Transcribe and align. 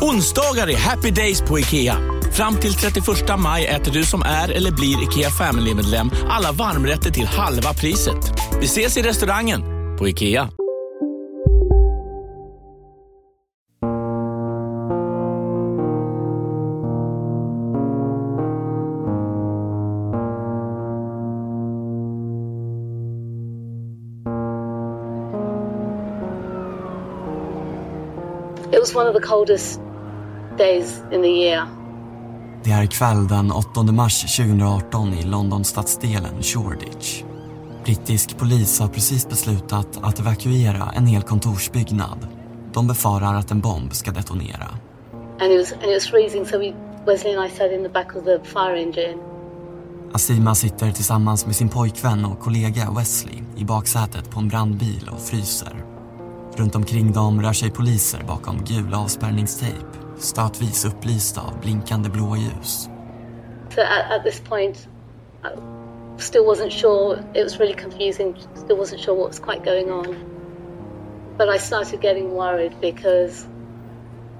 Onsdagar 0.00 0.70
är 0.70 0.76
happy 0.76 1.10
days 1.10 1.40
på 1.40 1.58
IKEA. 1.58 1.96
Fram 2.32 2.56
till 2.56 2.74
31 2.74 3.06
maj 3.38 3.66
äter 3.66 3.92
du 3.92 4.04
som 4.04 4.22
är 4.22 4.48
eller 4.48 4.70
blir 4.70 5.02
IKEA 5.02 5.30
Family-medlem 5.30 6.10
alla 6.28 6.52
varmrätter 6.52 7.10
till 7.10 7.26
halva 7.26 7.74
priset. 7.74 8.32
Vi 8.60 8.64
ses 8.64 8.96
i 8.96 9.02
restaurangen 9.02 9.62
på 9.98 10.08
IKEA. 10.08 10.50
It 28.72 28.80
was 28.80 28.94
one 28.94 29.06
of 29.06 29.14
the 29.14 29.20
coldest 29.20 29.80
days 30.58 31.02
in 31.12 31.22
the 31.22 31.28
year. 31.28 31.68
Det 32.64 32.70
är 32.70 32.86
kväll 32.86 33.28
den 33.28 33.52
8 33.52 33.82
mars 33.82 34.36
2018 34.36 35.14
i 35.14 35.22
Londonstadsdelen 35.22 36.42
Shoreditch. 36.42 37.22
Brittisk 37.84 38.38
polis 38.38 38.80
har 38.80 38.88
precis 38.88 39.28
beslutat 39.28 39.98
att 40.02 40.18
evakuera 40.18 40.92
en 40.96 41.06
hel 41.06 41.22
kontorsbyggnad. 41.22 42.28
De 42.72 42.86
befarar 42.86 43.34
att 43.34 43.50
en 43.50 43.60
bomb 43.60 43.94
ska 43.94 44.10
detonera. 44.10 44.68
And 45.40 45.52
it 45.52 45.58
was, 45.58 45.72
and 45.72 45.84
it 45.84 45.94
was 45.94 46.08
freezing 46.08 46.46
so 46.46 46.58
we, 46.58 46.74
Wesley 47.06 47.34
and 47.34 47.46
I 47.46 47.56
sat 47.56 47.72
in 47.72 47.82
the 47.82 47.88
back 47.88 48.16
of 48.16 48.24
the 48.24 48.38
fire 48.44 48.82
engine. 48.82 49.18
Asima 50.12 50.54
sitter 50.54 50.92
tillsammans 50.92 51.46
med 51.46 51.56
sin 51.56 51.68
pojkvän 51.68 52.24
och 52.24 52.40
kollega 52.40 52.90
Wesley 52.96 53.42
i 53.56 53.64
baksätet 53.64 54.30
på 54.30 54.40
en 54.40 54.48
brandbil 54.48 55.10
och 55.12 55.20
fryser. 55.20 55.84
Runt 56.56 56.74
omkring 56.74 57.12
dem 57.12 57.42
rör 57.42 57.52
sig 57.52 57.70
poliser 57.70 58.24
bakom 58.26 58.64
gul 58.64 58.94
avspärrningstejp 58.94 59.97
stötvis 60.18 60.84
upplysta 60.84 61.40
av 61.40 61.60
blinkande 61.60 62.08
blåljus. 62.08 62.88
So 63.74 63.80
at, 63.80 64.10
at 64.10 64.24
this 64.24 64.40
point 64.40 64.88
I 65.44 66.20
still 66.20 66.44
wasn't 66.44 66.72
sure, 66.72 67.18
it 67.34 67.44
was 67.44 67.58
really 67.60 67.74
confusing, 67.74 68.36
still 68.54 68.76
wasn't 68.76 69.00
sure 69.00 69.14
what 69.14 69.28
was 69.28 69.38
quite 69.38 69.64
going 69.64 69.90
on. 69.90 70.16
But 71.38 71.48
I 71.48 71.58
started 71.58 72.00
getting 72.00 72.30
worried 72.34 72.72
because 72.80 73.46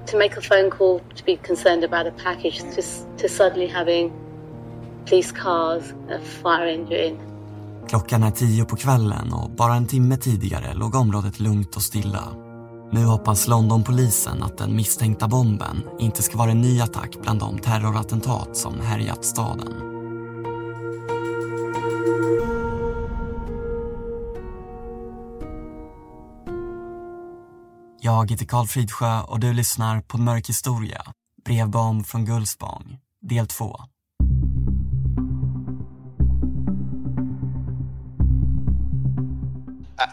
to 0.07 0.17
make 0.17 0.37
a 0.37 0.41
phone 0.41 0.71
call 0.71 1.01
to 1.15 1.25
be 1.25 1.37
concerned 1.37 1.85
about 1.85 2.07
a 2.07 2.11
package 2.25 2.59
to, 2.59 2.83
to 3.19 3.29
suddenly 3.29 3.69
having 3.69 4.13
police 5.07 5.33
cars, 5.33 5.95
a 6.11 6.19
fire 6.19 6.69
engine. 6.69 7.19
Klockan 7.89 8.23
är 8.23 8.31
tio 8.31 8.65
på 8.65 8.77
kvällen 8.77 9.33
och 9.33 9.51
bara 9.51 9.75
en 9.75 9.87
timme 9.87 10.17
tidigare 10.17 10.75
låg 10.75 10.95
området 10.95 11.41
lugnt 11.41 11.77
och 11.77 11.83
stilla. 11.83 12.48
Nu 12.91 13.05
hoppas 13.05 13.49
Londonpolisen 13.49 14.43
att 14.43 14.59
den 14.59 14.77
misstänkta 14.77 15.29
bomben 15.29 15.83
inte 15.99 16.23
ska 16.23 16.39
vara 16.39 16.51
en 16.51 16.61
ny 16.61 16.81
attack 16.81 17.17
bland 17.23 17.41
de 17.41 17.59
terrorattentat 17.59 18.57
som 18.57 18.81
härjat 18.81 19.25
staden. 19.25 19.75
Jag 28.01 28.31
heter 28.31 28.47
Karl 28.47 28.67
Fridsjö 28.67 29.21
och 29.21 29.41
du 29.41 29.53
lyssnar 29.53 30.01
på 30.01 30.19
Mörk 30.19 30.49
historia, 30.49 31.03
brevbomb 31.45 32.07
från 32.07 32.25
Gullspång, 32.25 32.99
del 33.21 33.47
2. 33.47 33.81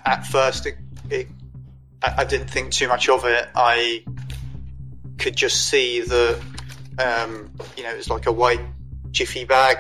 At 0.04 0.28
first 0.28 0.66
it, 0.66 0.76
it 1.12 1.45
i, 2.06 2.22
I 2.22 2.26
didn't 2.26 2.48
think 2.48 2.72
too 2.72 2.88
much 2.88 3.10
of 3.10 3.26
it. 3.26 3.46
I 3.56 4.04
could 5.18 5.42
just 5.44 5.70
see 5.70 6.02
that, 6.02 6.36
um, 7.00 7.50
you 7.78 7.84
know, 7.84 7.92
it 7.92 7.98
was 7.98 8.10
like 8.10 8.30
a 8.30 8.34
white 8.34 8.66
jiffy 9.12 9.46
bag. 9.46 9.78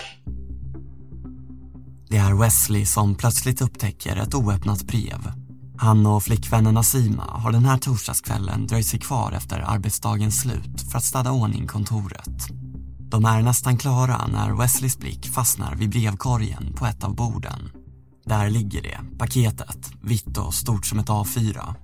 Det 2.10 2.18
är 2.18 2.34
Wesley 2.34 2.86
som 2.86 3.16
plötsligt 3.16 3.62
upptäcker 3.62 4.16
ett 4.16 4.36
oöppnat 4.36 4.84
brev. 4.84 5.32
Han 5.78 6.06
och 6.06 6.24
flickvännen 6.24 6.78
Asima 6.78 7.24
har 7.24 7.52
den 7.52 7.66
här 7.66 7.78
torsdagskvällen 7.78 8.68
dröjt 8.68 8.88
sig 8.88 9.00
kvar 9.00 9.32
efter 9.32 9.60
arbetsdagens 9.60 10.42
slut 10.42 10.92
för 10.92 10.98
att 10.98 11.04
städa 11.04 11.32
ordning 11.32 11.68
kontoret. 11.68 12.48
De 13.00 13.26
är 13.26 13.42
nästan 13.42 13.78
klara 13.78 14.28
när 14.28 14.52
Wesleys 14.52 14.98
blick 14.98 15.30
fastnar 15.34 15.76
vid 15.76 15.90
brevkorgen 15.90 16.74
på 16.76 16.86
ett 16.86 17.04
av 17.04 17.16
borden. 17.16 17.72
Där 18.26 18.50
ligger 18.50 18.82
det, 18.82 19.00
paketet, 19.18 19.92
vitt 20.02 20.38
och 20.38 20.54
stort 20.54 20.86
som 20.86 21.00
ett 21.00 21.10
A4. 21.10 21.76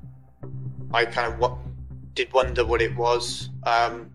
I 0.94 1.06
kind 1.06 1.34
of 1.34 1.40
w- 1.40 1.57
did 2.13 2.34
wonder 2.34 2.66
what 2.66 2.81
it 2.81 2.96
was. 2.96 3.50
Um, 3.63 4.12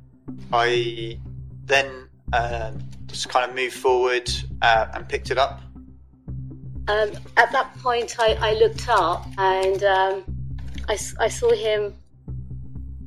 I 0.53 1.19
then 1.67 2.09
uh, 2.33 2.71
just 3.07 3.29
kind 3.29 3.51
of 3.51 3.57
moved 3.57 3.75
forward 3.75 4.29
uh, 4.63 4.87
and 4.95 5.09
picked 5.09 5.31
it 5.31 5.39
up. 5.39 5.61
Um, 6.89 7.11
at 7.37 7.53
that 7.53 7.67
point, 7.83 8.17
I, 8.19 8.37
I 8.51 8.55
looked 8.55 8.89
up 8.89 9.27
and 9.39 9.83
um, 9.83 10.25
I, 10.89 10.97
I, 11.19 11.29
saw 11.29 11.53
him 11.53 11.95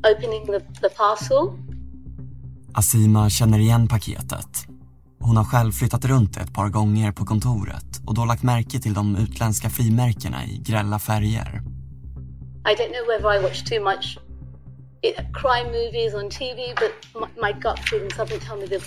opening 0.03 0.45
the, 0.45 0.61
the 0.81 0.89
parcel. 0.89 1.53
Asima 2.73 3.29
känner 3.29 3.59
igen 3.59 3.87
paketet. 3.87 4.67
Hon 5.19 5.37
har 5.37 5.43
själv 5.43 5.71
flyttat 5.71 6.05
runt 6.05 6.37
ett 6.37 6.53
par 6.53 6.69
gånger 6.69 7.11
på 7.11 7.25
kontoret 7.25 8.01
och 8.05 8.13
då 8.13 8.25
lagt 8.25 8.43
märke 8.43 8.79
till 8.79 8.93
de 8.93 9.15
utländska 9.15 9.69
frimärkena 9.69 10.45
i 10.45 10.57
grälla 10.57 10.99
färger. 10.99 11.61
I 12.65 12.75
don't 12.75 12.91
know 12.91 13.05
whether 13.07 13.27
I 13.35 13.43
watch 13.43 13.63
too 13.63 13.79
much 13.83 14.17
crime 15.33 15.71
movies 15.71 16.13
on 16.13 16.29
TV, 16.29 16.75
but 16.75 16.91
my, 17.41 17.53
gut 17.53 17.79
feeling 17.79 18.11
something 18.11 18.39
told 18.39 18.59
me 18.59 18.67
that 18.67 18.81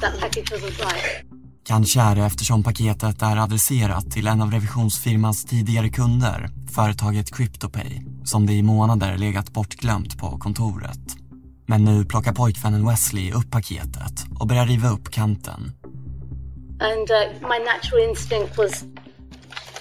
that 0.00 0.20
package 0.20 0.50
wasn't 0.50 0.78
right. 0.78 1.24
Kanske 1.66 2.00
är 2.00 2.14
det 2.14 2.22
eftersom 2.22 2.62
paketet 2.62 3.22
är 3.22 3.36
adresserat 3.36 4.10
till 4.10 4.26
en 4.26 4.42
av 4.42 4.50
revisionsfirmans 4.50 5.44
tidigare 5.44 5.88
kunder, 5.88 6.48
företaget 6.74 7.36
CryptoPay, 7.36 8.02
som 8.24 8.46
det 8.46 8.52
i 8.52 8.62
månader 8.62 9.18
legat 9.18 9.52
bortglömt 9.52 10.18
på 10.18 10.38
kontoret. 10.38 11.16
Men 11.66 11.84
nu 11.84 12.04
plockar 12.04 12.32
pojkvännen 12.32 12.88
Wesley 12.88 13.32
upp 13.32 13.50
paketet 13.50 14.24
och 14.40 14.46
börjar 14.46 14.66
riva 14.66 14.88
upp 14.88 15.10
kanten. 15.10 15.72
And 16.80 17.10
uh, 17.10 17.48
my 17.48 17.58
natural 17.64 18.08
instinct 18.08 18.58
was 18.58 18.84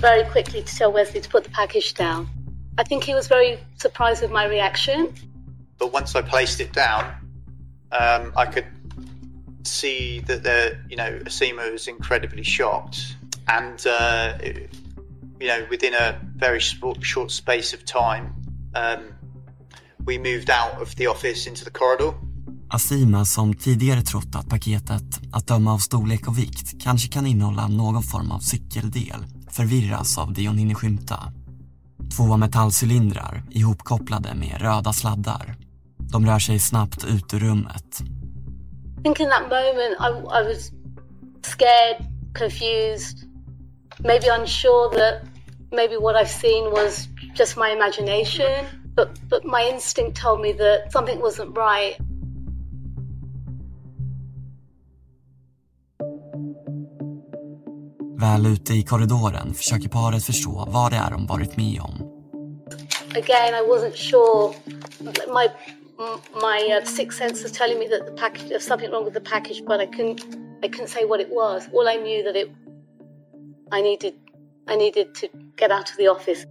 very 0.02 0.24
quickly 0.31 0.62
to 0.62 0.68
tell 0.78 0.94
Wesley 0.94 1.22
to 1.22 1.30
put 1.30 1.44
the 1.44 1.52
package 1.52 1.94
down. 1.98 2.43
I 2.78 2.84
think 2.84 3.04
he 3.04 3.14
was 3.14 3.28
very 3.28 3.60
surprised 3.78 4.22
with 4.22 4.31
my 4.31 4.46
reaction. 4.46 5.14
But 5.78 5.94
once 5.94 6.16
I 6.16 6.22
placed 6.22 6.60
it 6.60 6.74
down, 6.74 7.04
um, 7.92 8.34
I 8.36 8.46
could 8.46 8.66
see 9.64 10.20
that 10.28 10.44
the 10.44 10.78
you 10.90 10.98
know 10.98 11.20
Asima 11.25 11.72
was 11.72 11.88
incredibly 11.88 12.44
shocked, 12.44 12.98
and 13.48 13.86
uh, 13.86 14.38
it, 14.40 14.70
you 15.40 15.48
know 15.48 15.66
within 15.70 15.94
a 15.94 16.16
very 16.36 16.60
short 16.60 17.31
space 17.31 17.74
of 17.74 17.86
time, 17.86 18.34
um, 18.76 19.14
we 20.06 20.18
moved 20.18 20.50
out 20.50 20.81
of 20.81 20.96
the 20.96 21.08
office 21.08 21.48
into 21.50 21.64
the 21.64 21.72
corridor. 21.72 22.14
Asima 22.69 23.26
som 23.26 23.54
tidigare 23.54 24.02
trott 24.02 24.36
att 24.36 24.50
paketet, 24.50 25.19
att 25.31 25.48
döma 25.48 25.74
av 25.74 25.78
storlek 25.78 26.28
och 26.28 26.38
vikt, 26.38 26.81
kanske 26.81 27.08
kan 27.08 27.28
innehålla 27.28 27.68
någon 27.68 28.04
form 28.04 28.31
av 28.31 28.40
cykeldel, 28.40 29.26
förvirras 29.50 30.18
av 30.18 30.34
det 30.34 30.48
hon 30.48 30.58
hinner 30.58 30.76
skymta. 30.76 31.34
Två 32.15 32.38
metallcylindrar 32.38 33.44
ihopkopplade 33.51 34.33
med 34.36 34.62
röda 34.62 34.94
sladdar. 34.94 35.56
De 35.98 36.25
rör 36.25 36.39
sig 36.39 36.60
snabbt 36.60 37.06
ut 37.06 37.33
ur 37.33 37.39
rummet. 37.39 38.01
I 39.00 39.04
think 39.04 39.19
in 39.19 39.30
that 39.30 39.44
moment 39.50 39.98
I, 40.00 40.39
I 40.39 40.48
was 40.48 40.71
scared, 41.42 41.98
confused, 42.33 43.18
maybe 44.00 44.27
unsure 44.39 44.89
that 44.98 45.21
maybe 45.71 45.98
what 45.98 46.15
I've 46.15 46.31
seen 46.31 46.71
was 46.71 47.07
just 47.38 47.57
my 47.57 47.71
imagination, 47.71 48.66
but, 48.95 49.09
but 49.30 49.44
my 49.45 49.69
instinct 49.74 50.21
told 50.21 50.42
me 50.42 50.54
that 50.54 50.92
something 50.92 51.19
wasn't 51.21 51.57
right. 51.57 51.95
Väl 58.24 58.46
ute 58.46 58.74
i 58.74 58.84
korridoren 58.84 59.54
försöker 59.54 59.90
paret 59.90 60.24
förstå 60.24 60.68
vad 60.72 60.92
det 60.92 60.98
är 60.98 61.12
de 61.12 61.25
varit 61.25 61.58
med 61.58 61.81
om. 61.81 61.94
Again, 63.10 63.54
I 63.56 63.68
wasn't 63.72 63.96
sure. 63.96 64.54
My 65.38 65.46
my 66.48 66.60
uh, 66.74 66.86
sixth 66.86 67.18
sense 67.22 67.44
was 67.44 67.52
telling 67.52 67.80
me 67.80 67.88
that 67.88 68.08
the 68.08 68.22
package 68.22 68.50
there's 68.50 68.68
something 68.68 68.92
wrong 68.92 69.06
with 69.06 69.14
the 69.14 69.30
package, 69.30 69.60
but 69.68 69.81
I 69.81 69.88
couldn't 69.96 70.20
I 70.66 70.68
couldn't 70.68 70.88
say 70.88 71.06
what 71.06 71.20
it 71.22 71.28
was. 71.30 71.60
All 71.74 71.88
I 71.96 71.98
knew 72.06 72.24
that 72.24 72.36
it 72.42 72.48
I 73.78 73.81
needed 73.81 74.14
I 74.74 74.76
needed 74.76 75.08
to 75.19 75.26
get 75.62 75.72
out 75.72 75.88
of 75.92 75.96
the 75.98 76.10
office. 76.10 76.48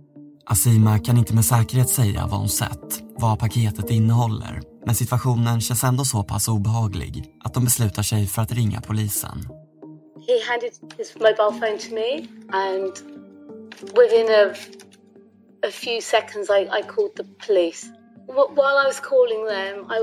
Asima 0.47 0.99
kan 0.99 1.19
inte 1.19 1.35
med 1.35 1.45
säkerhet 1.45 1.89
säga 1.89 2.27
vad 2.27 2.39
hon 2.41 2.49
sett, 2.49 3.03
vad 3.17 3.39
paketet 3.39 3.91
innehåller. 3.91 4.63
Men 4.87 4.95
situationen 4.95 5.61
känns 5.61 5.85
ändå 5.85 6.05
så 6.05 6.23
pass 6.23 6.49
obehaglig 6.49 7.25
att 7.45 7.55
de 7.55 7.65
beslutar 7.65 8.03
sig 8.03 8.27
för 8.27 8.43
att 8.43 8.53
ringa 8.53 8.81
polisen. 8.81 9.62
He 10.33 10.41
handed 10.41 10.73
his 10.97 11.11
mobile 11.27 11.53
phone 11.61 11.79
to 11.87 11.91
me 12.01 12.09
and 12.67 12.93
within 14.01 14.29
a, 14.43 14.45
a 15.63 15.71
few 15.71 16.01
seconds 16.01 16.49
I, 16.49 16.61
I 16.79 16.81
called 16.93 17.15
the 17.17 17.27
police. 17.47 17.83
While 18.59 18.77
I 18.83 18.87
was 18.93 18.99
calling 18.99 19.43
them, 19.57 19.75
I 19.97 19.99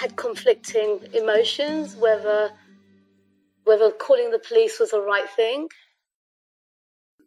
had 0.00 0.16
conflicting 0.16 0.90
emotions 1.22 1.96
whether 2.04 2.38
whether 3.68 3.90
calling 4.06 4.30
the 4.30 4.42
police 4.48 4.74
was 4.80 4.90
the 4.96 5.02
right 5.12 5.30
thing. 5.40 5.68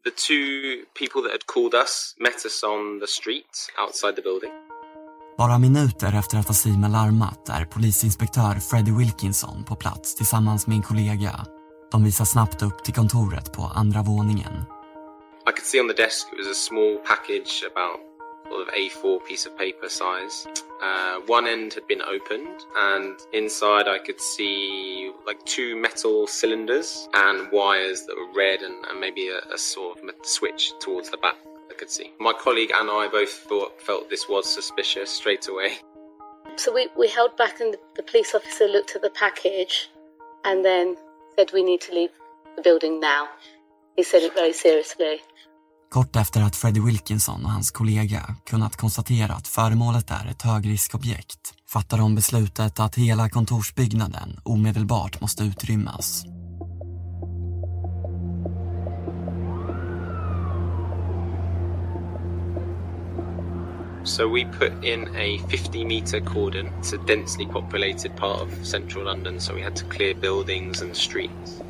The 0.03 0.15
two 0.27 0.85
people 1.01 1.21
that 1.23 1.33
had 1.37 1.45
called 1.45 1.75
us 1.83 2.15
met 2.19 2.39
us 2.49 2.63
on 2.63 2.99
the 2.99 3.07
street 3.17 3.53
outside 3.77 4.15
the 4.15 4.23
building. 4.29 4.51
Bara 5.37 5.57
minuter 5.57 6.19
efter 6.19 6.37
att 6.37 6.49
Asima 6.49 6.87
larmat 6.87 7.49
är 7.49 7.65
polisinspektör 7.65 8.55
Freddie 8.69 8.97
Wilkinson 8.97 9.63
på 9.63 9.75
plats 9.75 10.15
tillsammans 10.15 10.67
med 10.67 10.75
en 10.75 10.83
kollega. 10.83 11.56
De 11.91 12.03
visar 12.03 12.25
snabbt 12.25 12.61
upp 12.61 12.83
till 12.83 12.93
kontoret 12.93 13.53
på 13.53 13.61
andra 13.75 14.01
våningen. 14.01 14.53
I 15.47 15.51
could 15.51 15.65
see 15.65 15.81
on 15.81 15.87
the 15.87 16.03
desk 16.03 16.27
it 16.33 16.37
was 16.37 16.47
a 16.47 16.53
small 16.53 16.97
package 16.97 17.63
about 17.71 17.99
sort 18.49 18.67
of 18.67 18.73
A4 18.73 19.25
piece 19.27 19.49
of 19.49 19.57
paper 19.57 19.89
size. 19.89 20.47
Uh, 20.81 21.21
one 21.27 21.47
end 21.47 21.73
had 21.73 21.87
been 21.87 22.01
opened, 22.01 22.57
and 22.77 23.15
inside 23.33 23.87
I 23.87 23.99
could 24.05 24.21
see 24.21 25.11
like 25.25 25.39
two 25.45 25.75
metal 25.75 26.27
cylinders 26.27 27.09
and 27.13 27.51
wires 27.51 28.05
that 28.05 28.15
were 28.15 28.31
red, 28.35 28.61
and, 28.61 28.85
and 28.89 28.99
maybe 28.99 29.29
a, 29.29 29.39
a, 29.53 29.57
sort 29.57 29.99
of 29.99 30.09
switch 30.23 30.73
towards 30.79 31.09
the 31.09 31.17
back. 31.17 31.37
I 31.71 31.73
could 31.73 31.89
see. 31.89 32.11
My 32.19 32.33
colleague 32.33 32.71
and 32.75 32.89
I 32.89 33.07
both 33.07 33.33
thought 33.49 33.81
felt 33.81 34.09
this 34.09 34.27
was 34.29 34.45
suspicious 34.53 35.09
straight 35.09 35.47
away. 35.47 35.79
So 36.57 36.73
we, 36.73 36.89
we 36.97 37.07
held 37.07 37.35
back, 37.37 37.59
and 37.59 37.73
the, 37.73 37.79
the 37.95 38.03
police 38.03 38.35
officer 38.35 38.67
looked 38.67 38.95
at 38.95 39.01
the 39.01 39.09
package, 39.11 39.89
and 40.45 40.63
then 40.63 40.95
said, 41.37 41.49
"We 41.53 41.63
need 41.63 41.81
to 41.81 41.91
leave 41.93 42.13
the 42.55 42.61
building 42.67 42.93
now." 42.99 43.21
He 43.97 44.03
said 44.03 44.23
it 44.23 44.33
very 44.35 44.53
seriously. 44.53 45.19
Kort 45.89 46.15
efter 46.15 46.41
att 46.41 46.55
Freddie 46.55 46.85
Wilkinson 46.85 47.45
och 47.45 47.51
hans 47.51 47.71
kollega 47.71 48.35
kunnat 48.45 48.75
konstatera 48.75 49.33
att 49.33 49.47
föremålet 49.47 50.11
är 50.11 50.25
ett 50.31 50.41
högriskobjekt 50.41 51.53
fattar 51.69 51.97
de 51.97 52.15
beslutet 52.15 52.79
att 52.79 52.95
hela 52.95 53.29
kontorsbyggnaden 53.29 54.39
omedelbart 54.43 55.21
måste 55.21 55.43
utrymmas. 55.43 56.25
So 64.07 64.27
we 64.27 64.45
put 64.45 64.85
in 64.85 65.15
a 65.15 65.37
50 65.49 65.85
meter 65.85 66.21
cordon. 66.21 66.69
It's 66.79 66.93
a 66.93 66.97
densely 66.97 67.45
populated 67.45 68.15
part 68.15 68.41
of 68.41 68.65
central 68.65 69.05
London, 69.05 69.39
so 69.39 69.53
we 69.53 69.61
had 69.61 69.75
to 69.75 69.85
clear 69.85 70.15
buildings 70.15 70.81
and 70.81 70.95
streets. 70.95 71.61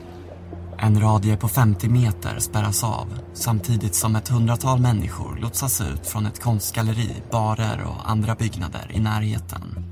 En 0.77 0.99
radie 1.01 1.37
på 1.37 1.47
50 1.47 1.89
meter 1.89 2.39
spärras 2.39 2.83
av 2.83 3.19
samtidigt 3.33 3.95
som 3.95 4.15
ett 4.15 4.27
hundratal 4.27 4.81
människor 4.81 5.37
lotsas 5.41 5.81
ut 5.81 6.07
från 6.07 6.25
ett 6.25 6.39
konstgalleri, 6.39 7.09
barer 7.31 7.83
och 7.83 8.09
andra 8.09 8.35
byggnader 8.35 8.91
i 8.93 8.99
närheten. 8.99 9.83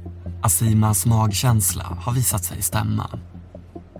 Asimas 0.43 1.05
magkänsla 1.05 1.83
har 1.83 2.13
visat 2.13 2.43
sig 2.43 2.61
stämma. 2.61 3.09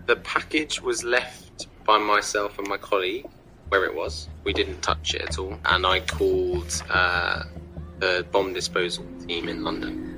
The 0.07 0.15
package 0.15 0.81
was 0.83 1.03
left 1.03 1.67
by 1.85 2.15
myself 2.15 2.59
and 2.59 2.67
my 2.67 2.77
colleague 2.77 3.29
where 3.71 3.85
it 3.85 3.95
was. 3.95 4.29
We 4.43 4.51
didn't 4.51 4.81
touch 4.81 5.15
it 5.15 5.29
at 5.29 5.39
all 5.39 5.55
and 5.63 5.85
I 5.97 5.99
called 5.99 6.83
uh, 6.89 7.64
the 7.99 8.25
bomb 8.31 8.53
disposal 8.53 9.05
team 9.27 9.49
in 9.49 9.63
London. 9.63 10.15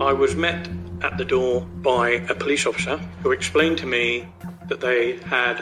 I 0.00 0.12
was 0.12 0.36
met 0.36 0.68
at 1.02 1.18
the 1.18 1.24
door 1.24 1.66
by 1.82 2.22
a 2.30 2.34
police 2.34 2.68
officer 2.68 3.00
who 3.22 3.32
explained 3.32 3.78
to 3.78 3.86
me 3.86 4.28
that 4.68 4.80
they 4.80 5.18
had 5.24 5.56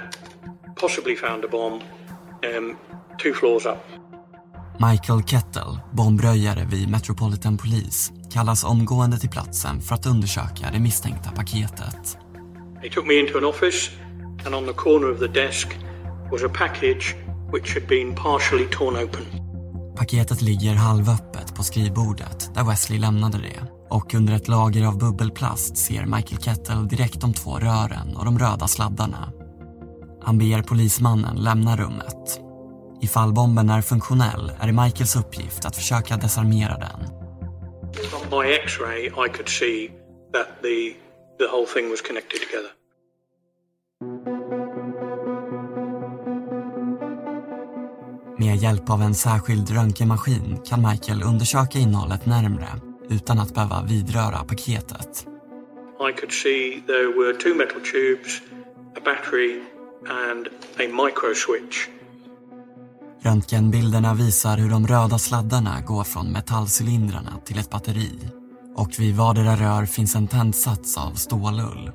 possibly 0.76 1.16
found 1.16 1.44
a 1.44 1.48
bomb 1.48 1.82
um, 2.42 2.76
two 3.18 3.32
floors 3.34 3.66
up. 3.66 3.84
Michael 4.78 5.22
Kettle, 5.22 5.78
bombröjare 5.92 6.64
vid 6.70 6.88
Metropolitan 6.90 7.56
Police, 7.56 8.12
kallas 8.32 8.64
omgående 8.64 9.18
till 9.18 9.30
platsen 9.30 9.80
för 9.80 9.94
att 9.94 10.06
undersöka 10.06 10.70
det 10.72 10.80
misstänkta 10.80 11.30
paketet. 11.30 12.18
He 12.82 12.90
took 12.90 13.06
me 13.06 13.14
into 13.14 13.38
an 13.38 13.44
office 13.44 13.90
and 14.46 14.54
on 14.54 14.66
the 14.66 14.72
corner 14.72 15.10
of 15.10 15.18
the 15.18 15.28
desk 15.28 15.78
was 16.34 16.42
a 16.42 16.48
package 16.48 17.16
which 17.52 17.74
had 17.74 17.86
been 17.86 18.14
partially 18.14 18.66
torn 18.70 18.96
open. 18.96 19.24
Paketet 19.96 20.42
ligger 20.42 20.74
halvöppet 20.74 21.54
på 21.54 21.62
skrivbordet 21.62 22.54
där 22.54 22.64
Wesley 22.64 22.98
lämnade 22.98 23.38
det 23.38 23.62
och 23.90 24.14
under 24.14 24.34
ett 24.34 24.48
lager 24.48 24.86
av 24.86 24.98
bubbelplast 24.98 25.76
ser 25.76 26.06
Michael 26.06 26.42
Kettle 26.42 26.86
direkt 26.90 27.20
de 27.20 27.34
två 27.34 27.58
rören 27.58 28.16
och 28.16 28.24
de 28.24 28.38
röda 28.38 28.68
sladdarna. 28.68 29.32
Han 30.22 30.38
ber 30.38 30.62
polismannen 30.62 31.36
lämna 31.36 31.76
rummet. 31.76 32.40
Ifall 33.02 33.32
bomben 33.32 33.70
är 33.70 33.80
funktionell 33.80 34.52
är 34.60 34.66
det 34.66 34.72
Michaels 34.72 35.16
uppgift 35.16 35.64
att 35.64 35.76
försöka 35.76 36.16
desarmera 36.16 36.78
den. 36.78 37.00
From 38.10 38.40
my 38.40 38.54
x-ray 38.54 39.06
I 39.06 39.28
could 39.34 39.48
see 39.48 39.88
that 40.32 40.48
the, 40.62 40.94
the 41.38 41.46
whole 41.52 41.66
thing 41.74 41.90
was 41.90 42.00
connected 42.00 42.40
together. 42.40 42.83
Med 48.54 48.62
hjälp 48.62 48.90
av 48.90 49.02
en 49.02 49.14
särskild 49.14 49.70
röntgenmaskin 49.70 50.58
kan 50.64 50.90
Michael 50.90 51.22
undersöka 51.22 51.78
innehållet 51.78 52.26
närmre 52.26 52.68
utan 53.08 53.38
att 53.38 53.54
behöva 53.54 53.82
vidröra 53.82 54.44
paketet. 54.44 55.26
I 56.10 56.20
could 56.20 56.32
see 56.32 56.82
there 56.86 57.06
were 57.06 57.32
two 57.32 57.54
metal 57.54 57.80
tubes, 57.92 58.42
a 58.96 59.00
battery 59.04 59.62
and 60.08 60.46
a 60.76 61.04
micro 61.04 61.34
switch. 61.34 61.88
Röntgenbilderna 63.22 64.14
visar 64.14 64.56
hur 64.56 64.70
de 64.70 64.86
röda 64.86 65.18
sladdarna 65.18 65.80
går 65.80 66.04
från 66.04 66.32
metallcylindrarna 66.32 67.32
till 67.44 67.58
ett 67.58 67.70
batteri. 67.70 68.18
Och 68.74 68.90
vid 68.98 69.16
vardera 69.16 69.56
rör 69.56 69.86
finns 69.86 70.16
en 70.16 70.28
tändsats 70.28 70.98
av 70.98 71.12
stålull. 71.12 71.90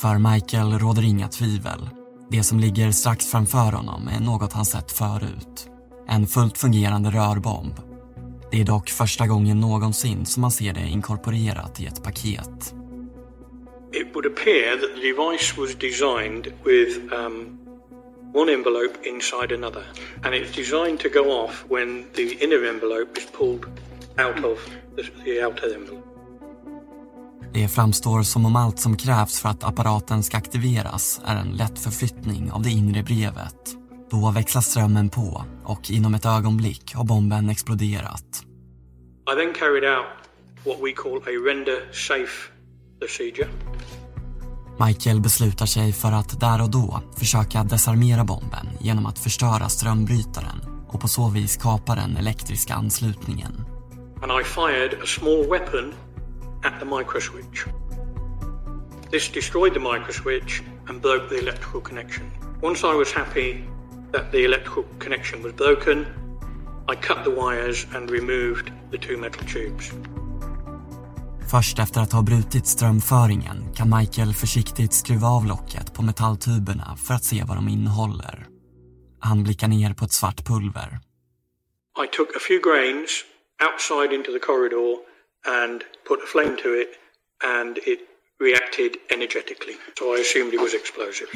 För 0.00 0.32
Michael 0.32 0.78
råder 0.78 1.04
inga 1.04 1.28
tvivel. 1.28 1.88
Det 2.30 2.42
som 2.42 2.60
ligger 2.60 2.90
strax 2.90 3.26
framför 3.26 3.72
honom 3.72 4.08
är 4.08 4.20
något 4.20 4.52
han 4.52 4.64
sett 4.64 4.92
förut. 4.92 5.70
En 6.08 6.26
fullt 6.26 6.58
fungerande 6.58 7.10
rörbomb 7.10 7.80
det 8.54 8.60
är 8.60 8.64
dock 8.64 8.90
första 8.90 9.26
gången 9.26 9.60
någonsin 9.60 10.26
som 10.26 10.40
man 10.40 10.50
ser 10.50 10.72
det 10.72 10.88
inkorporerat 10.88 11.80
i 11.80 11.86
ett 11.86 12.02
paket. 12.02 12.74
It 13.92 14.08
would 14.14 14.26
appear 14.26 14.76
that 14.76 14.90
the 14.96 15.02
device 15.08 15.56
was 15.58 15.74
designed 15.74 16.44
with 16.64 17.12
um, 17.12 17.58
one 18.34 18.52
envelope 18.52 18.94
inside 19.02 19.54
another. 19.54 19.82
And 20.24 20.34
it's 20.34 20.56
designed 20.56 21.00
to 21.00 21.08
go 21.08 21.44
off 21.44 21.64
when 21.68 22.04
the 22.12 22.44
inner 22.44 22.68
envelope 22.68 23.18
is 23.18 23.26
pulled 23.38 23.64
out 24.18 24.44
of 24.44 24.58
the, 24.96 25.02
the 25.24 25.46
outer 25.46 25.74
envelope. 25.74 26.08
Det 27.54 27.68
framstår 27.68 28.22
som 28.22 28.46
om 28.46 28.56
allt 28.56 28.78
som 28.78 28.96
krävs 28.96 29.40
för 29.40 29.48
att 29.48 29.64
apparaten 29.64 30.22
ska 30.22 30.36
aktiveras 30.36 31.20
är 31.24 31.36
en 31.36 31.56
lätt 31.56 31.78
förflyttning 31.78 32.52
av 32.52 32.62
det 32.62 32.70
inre 32.70 33.02
brevet. 33.02 33.83
Då 34.14 34.30
växlas 34.30 34.66
strömmen 34.66 35.10
på 35.10 35.44
och 35.64 35.90
inom 35.90 36.14
ett 36.14 36.26
ögonblick 36.26 36.94
har 36.94 37.04
bomben 37.04 37.50
exploderat. 37.50 38.44
I 39.32 39.36
then 39.36 39.54
carried 39.54 39.84
out 39.84 40.06
what 40.64 40.76
we 40.82 40.92
call 40.92 41.16
a 41.16 41.48
render 41.48 41.92
safe 41.92 42.52
procedure. 43.00 43.48
Michael 44.86 45.20
beslutar 45.20 45.66
sig 45.66 45.92
för 45.92 46.12
att 46.12 46.40
där 46.40 46.62
och 46.62 46.70
då 46.70 47.00
försöka 47.16 47.64
desarmera 47.64 48.24
bomben 48.24 48.68
genom 48.80 49.06
att 49.06 49.18
förstöra 49.18 49.68
strömbrytaren 49.68 50.86
och 50.88 51.00
på 51.00 51.08
så 51.08 51.28
vis 51.28 51.56
kapa 51.56 51.94
den 51.94 52.16
elektriska 52.16 52.74
anslutningen. 52.74 53.64
And 54.22 54.40
I 54.40 54.44
fired 54.44 54.94
a 55.02 55.06
small 55.06 55.46
weapon 55.50 55.94
at 56.64 56.80
the 56.80 56.86
microswitch. 56.86 57.66
This 59.10 59.32
destroyed 59.32 59.74
the 59.74 59.80
microswitch 59.80 60.62
and 60.88 61.02
broke 61.02 61.28
the 61.28 61.38
electrical 61.38 61.80
connection. 61.80 62.30
Once 62.62 62.86
I 62.86 62.98
was 62.98 63.12
happy 63.12 63.73
that 64.14 64.32
the 64.32 64.44
electrical 64.44 64.84
connection 64.98 65.42
was 65.42 65.52
broken, 65.52 66.06
I 66.88 66.94
cut 66.94 67.24
the 67.24 67.30
wires 67.30 67.86
and 67.94 68.10
removed 68.10 68.70
the 68.90 68.98
two 68.98 69.16
metal 69.16 69.46
tubes. 69.46 69.92
Först 71.50 71.78
efter 71.78 72.00
att 72.00 72.12
ha 72.12 72.22
brutit 72.22 72.66
strömföringen 72.66 73.74
kan 73.74 73.98
Michael 73.98 74.34
försiktigt 74.34 74.92
skruva 74.92 75.28
av 75.28 75.46
locket 75.46 75.94
på 75.94 76.02
metalltuberna 76.02 76.96
för 76.96 77.14
att 77.14 77.24
se 77.24 77.44
vad 77.48 77.56
de 77.56 77.68
innehåller. 77.68 78.46
Han 79.20 79.44
blickar 79.44 79.68
ner 79.68 79.94
på 79.94 80.04
ett 80.04 80.12
svart 80.12 80.44
pulver. 80.44 80.98
I 82.04 82.06
took 82.16 82.36
a 82.36 82.40
few 82.48 82.60
grains 82.70 83.24
outside 83.66 84.12
into 84.16 84.32
the 84.32 84.38
corridor 84.38 84.96
and 85.60 85.82
put 86.08 86.18
a 86.24 86.26
flame 86.26 86.56
to 86.62 86.68
it 86.82 86.90
and 87.58 87.78
it 87.78 88.00
reacted 88.40 88.92
energetically. 89.14 89.76
So 89.98 90.16
I 90.16 90.20
assumed 90.20 90.54
it 90.54 90.60
was 90.60 90.74
explosive. 90.74 91.30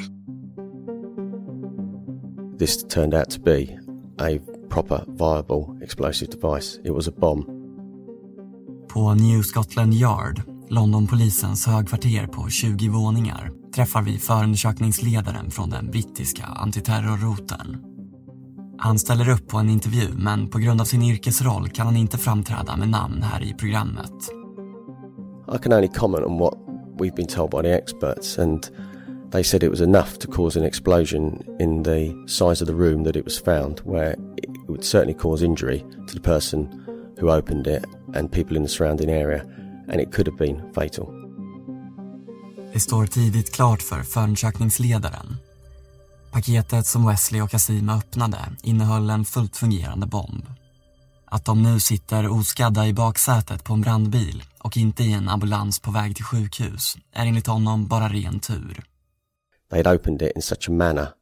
This 2.58 2.88
turned 2.88 3.14
out 3.14 3.30
to 3.30 3.40
be 3.40 3.78
a 4.18 4.40
proper 4.68 5.04
viable 5.06 5.78
explosive 5.82 6.30
device. 6.30 6.80
It 6.84 6.90
was 6.90 7.08
a 7.08 7.12
bomb. 7.16 7.44
På 8.88 9.14
New 9.14 9.42
Scotland 9.42 9.94
Yard, 9.94 10.42
Londonpolisens 10.68 11.66
högkvarter 11.66 12.26
på 12.26 12.48
20 12.48 12.88
våningar, 12.88 13.50
träffar 13.74 14.02
vi 14.02 14.18
förundersökningsledaren 14.18 15.50
från 15.50 15.70
den 15.70 15.90
brittiska 15.90 16.44
antiterrorroten. 16.44 17.76
Han 18.78 18.98
ställer 18.98 19.28
upp 19.28 19.48
på 19.48 19.58
en 19.58 19.68
intervju 19.70 20.08
men 20.16 20.48
på 20.48 20.58
grund 20.58 20.80
av 20.80 20.84
sin 20.84 21.02
yrkesroll 21.02 21.68
kan 21.68 21.86
han 21.86 21.96
inte 21.96 22.18
framträda 22.18 22.76
med 22.76 22.88
namn 22.88 23.22
här 23.22 23.42
i 23.42 23.54
programmet. 23.54 24.12
I 25.54 25.58
can 25.58 25.72
only 25.72 25.88
comment 25.88 26.24
on 26.24 26.38
what 26.38 26.54
we've 26.98 27.16
been 27.16 27.26
told 27.26 27.50
by 27.50 27.62
the 27.62 27.74
experts 27.74 28.38
and 28.38 28.66
they 29.30 29.42
said 29.42 29.62
it 29.62 29.70
was 29.70 29.80
enough 29.80 30.18
to 30.18 30.26
cause 30.26 30.56
an 30.56 30.64
explosion 30.64 31.42
in 31.61 31.82
the 31.82 32.14
size 32.26 32.62
of 32.62 32.66
the 32.66 32.75
room 32.75 33.04
that 33.04 33.16
it 33.16 33.25
was 33.25 33.38
found 33.38 33.80
where 33.80 34.16
it 34.37 34.50
would 34.68 34.85
certainly 34.85 35.14
cause 35.14 35.44
injury 35.44 35.85
to 36.06 36.14
the 36.14 36.20
person 36.20 36.68
who 37.18 37.30
opened 37.30 37.66
it 37.66 37.85
and 38.14 38.32
people 38.32 38.56
in 38.56 38.62
the 38.62 38.68
surrounding 38.68 39.11
area 39.11 39.44
and 39.88 40.00
it 40.00 40.12
could 40.12 40.26
have 40.26 40.38
been 40.38 40.73
fatal. 40.75 41.14
Det 42.73 42.80
står 42.80 43.06
tidigt 43.06 43.54
klart 43.54 43.82
för 43.82 44.02
förundersökningsledaren 44.02 45.37
Paketet 46.30 46.87
som 46.87 47.06
Wesley 47.06 47.40
och 47.40 47.54
Asima 47.54 47.97
öppnade 47.97 48.38
innehöll 48.62 49.11
en 49.11 49.25
fullt 49.25 49.56
fungerande 49.56 50.06
bomb. 50.06 50.47
Att 51.25 51.44
de 51.44 51.62
nu 51.62 51.80
sitter 51.80 52.28
oskadda 52.28 52.87
i 52.87 52.92
baksätet 52.92 53.64
på 53.64 53.75
en 53.75 53.80
brandbil 53.80 54.42
och 54.58 54.76
inte 54.76 55.04
i 55.04 55.12
en 55.12 55.28
ambulans 55.28 55.80
på 55.80 55.90
väg 55.90 56.16
till 56.16 56.25
sjukhus 56.25 56.97
är 57.12 57.26
enligt 57.26 57.47
honom 57.47 57.87
bara 57.87 58.08
ren 58.08 58.40
tur. 58.40 58.88
They 59.70 59.76
had 59.78 59.87
opened 59.87 60.22
it 60.22 60.32
in 60.34 60.42
such 60.42 60.68
a 60.68 60.72
manner 60.72 61.14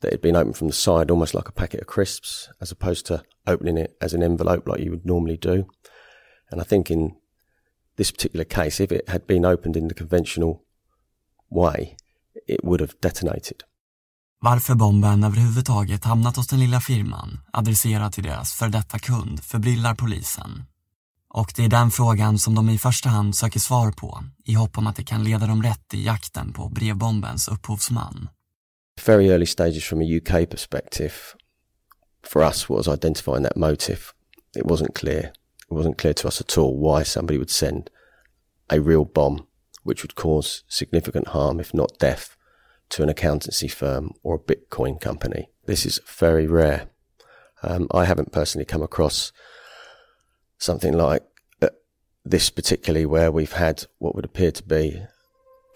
that 0.00 0.08
it 0.08 0.14
had 0.14 0.22
been 0.22 0.36
opened 0.36 0.56
from 0.56 0.68
the 0.68 0.74
side 0.74 1.10
almost 1.10 1.34
like 1.34 1.48
a 1.48 1.52
packet 1.52 1.80
of 1.80 1.86
crisps 1.86 2.48
as 2.60 2.72
opposed 2.72 3.06
to 3.06 3.22
opening 3.46 3.78
it 3.78 3.96
as 4.00 4.14
an 4.14 4.22
envelope 4.22 4.68
like 4.68 4.80
you 4.80 4.90
would 4.90 5.06
normally 5.06 5.36
do. 5.36 5.66
And 6.50 6.60
I 6.60 6.64
think 6.64 6.90
in 6.90 7.16
this 7.96 8.10
particular 8.10 8.44
case, 8.44 8.80
if 8.80 8.92
it 8.92 9.08
had 9.08 9.26
been 9.26 9.44
opened 9.44 9.76
in 9.76 9.88
the 9.88 9.94
conventional 9.94 10.64
way, 11.50 11.96
it 12.46 12.64
would 12.64 12.80
have 12.80 12.94
detonated. 13.00 13.64
Varför 14.42 14.74
bomben 14.74 15.24
överhuvudtaget 15.24 16.04
hamnat 16.04 16.36
hos 16.36 16.46
den 16.46 16.60
lilla 16.60 16.80
firman, 16.80 17.40
adresserad 17.52 18.12
till 18.12 18.24
deras 18.24 18.52
för 18.52 18.68
detta 18.68 18.98
kund, 18.98 19.44
förbrillar 19.44 19.94
polisen. 19.94 20.64
Och 21.30 21.52
det 21.56 21.64
är 21.64 21.68
den 21.68 21.90
frågan 21.90 22.38
som 22.38 22.54
de 22.54 22.70
i 22.70 22.78
första 22.78 23.08
hand 23.08 23.36
söker 23.36 23.60
svar 23.60 23.92
på, 23.92 24.24
i 24.44 24.54
hopp 24.54 24.78
om 24.78 24.86
att 24.86 24.96
det 24.96 25.04
kan 25.04 25.24
leda 25.24 25.46
dem 25.46 25.62
rätt 25.62 25.94
i 25.94 26.04
jakten 26.04 26.52
på 26.52 26.68
brevbombens 26.68 27.48
upphovsman. 27.48 28.28
Very 29.06 29.28
early 29.28 29.46
stages 29.46 29.84
from 29.84 30.00
a 30.00 30.04
UK 30.04 30.50
perspective, 30.50 31.12
for 32.26 32.42
us 32.42 32.68
was 32.68 32.88
identifying 32.88 33.44
that 33.44 33.56
motive. 33.56 34.00
It 34.56 34.64
wasn't 34.64 34.94
clear. 34.94 35.32
It 35.70 35.74
wasn't 35.74 35.98
clear 35.98 36.14
to 36.14 36.28
us 36.28 36.40
at 36.40 36.58
all 36.58 36.78
why 36.80 37.04
somebody 37.04 37.38
would 37.38 37.50
send 37.50 37.90
a 38.68 38.80
real 38.80 39.04
bomb, 39.04 39.46
which 39.84 40.02
would 40.02 40.14
cause 40.14 40.64
significant 40.68 41.28
harm, 41.28 41.60
if 41.60 41.74
not 41.74 41.98
death, 41.98 42.36
to 42.88 43.02
an 43.02 43.08
accountancy 43.08 43.68
firm 43.68 44.10
or 44.22 44.34
a 44.34 44.52
Bitcoin 44.52 45.00
company. 45.00 45.48
This 45.66 45.86
is 45.86 46.00
very 46.18 46.46
rare. 46.46 46.88
Um, 47.62 47.86
I 47.94 48.04
haven't 48.04 48.32
personally 48.32 48.64
come 48.64 48.82
across 48.82 49.32
something 50.60 50.92
like 50.92 51.24
uh, 51.62 51.68
this, 52.30 52.50
particularly 52.50 53.06
where 53.06 53.30
we've 53.30 53.56
had 53.56 53.84
what 53.98 54.14
would 54.14 54.24
appear 54.24 54.50
to 54.50 54.64
be 54.64 55.02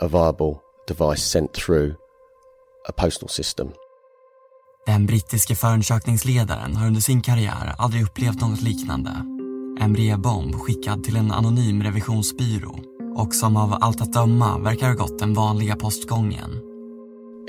a 0.01 0.09
viable 0.09 0.61
device 0.87 1.23
sent 1.23 1.53
through 1.53 1.95
a 2.89 2.93
postal 2.93 3.29
system. 3.29 3.73
Den 4.87 5.07
brittiske 5.07 5.55
förundersökningsledaren 5.55 6.77
har 6.77 6.87
under 6.87 7.01
sin 7.01 7.23
karriär 7.23 7.75
aldrig 7.79 8.03
upplevt 8.03 8.41
något 8.41 8.63
liknande. 8.63 9.11
En 9.81 9.93
brevbomb 9.93 10.55
skickad 10.55 11.05
till 11.05 11.17
en 11.17 11.33
anonym 11.33 11.83
revisionsbyrå 11.83 12.79
och 13.17 13.35
som 13.35 13.57
av 13.57 13.79
allt 13.81 14.01
att 14.01 14.13
döma 14.13 14.59
verkar 14.59 14.87
ha 14.89 14.95
gått 14.95 15.19
den 15.19 15.35
vanliga 15.35 15.77
postgången. 15.77 16.61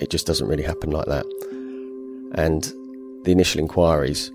It 0.01 0.13
just 0.13 0.27
doesn't 0.29 0.47
really 0.47 0.65
happen 0.65 0.89
like 0.89 1.05
that. 1.05 1.25
And 2.37 2.63
the 3.25 3.31
initial 3.31 3.61
inquiries, 3.61 4.31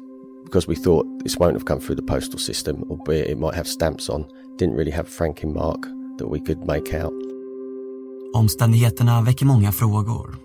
because 0.51 0.67
we 0.67 0.75
thought 0.75 1.07
this 1.23 1.37
won't 1.39 1.53
have 1.53 1.65
come 1.65 1.81
through 1.81 1.95
the 1.95 2.03
postal 2.03 2.39
system, 2.39 2.83
albeit 2.91 3.31
it 3.31 3.39
might 3.39 3.55
have 3.55 3.69
stamps 3.69 4.09
on, 4.11 4.25
didn't 4.59 4.77
really 4.77 4.91
have 4.91 5.09
franking 5.09 5.53
mark 5.53 5.83
that 6.19 6.29
we 6.29 6.41
could 6.41 6.67
make 6.67 6.93
out. 7.05 7.13
Omständigheterna 8.35 9.23
väcker 9.23 9.47
många 9.47 9.73
frågor. 9.73 10.37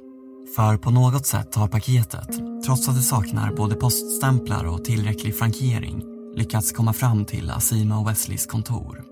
För 0.56 0.78
på 0.78 0.92
något 0.92 1.26
sätt 1.26 1.56
har 1.56 1.68
paketet, 1.68 2.30
trots 2.66 2.90
att 2.90 2.96
det 2.96 3.02
saknar 3.02 3.54
både 3.54 3.76
poststämplar 3.76 4.66
och 4.66 4.86
tillräcklig 4.86 5.36
frankering, 5.36 6.04
lyckats 6.36 6.72
komma 6.72 6.94
fram 6.94 7.26
till 7.26 7.50
Asima 7.50 8.00
och 8.00 8.10
Wesleys 8.10 8.46
kontor. 8.46 9.04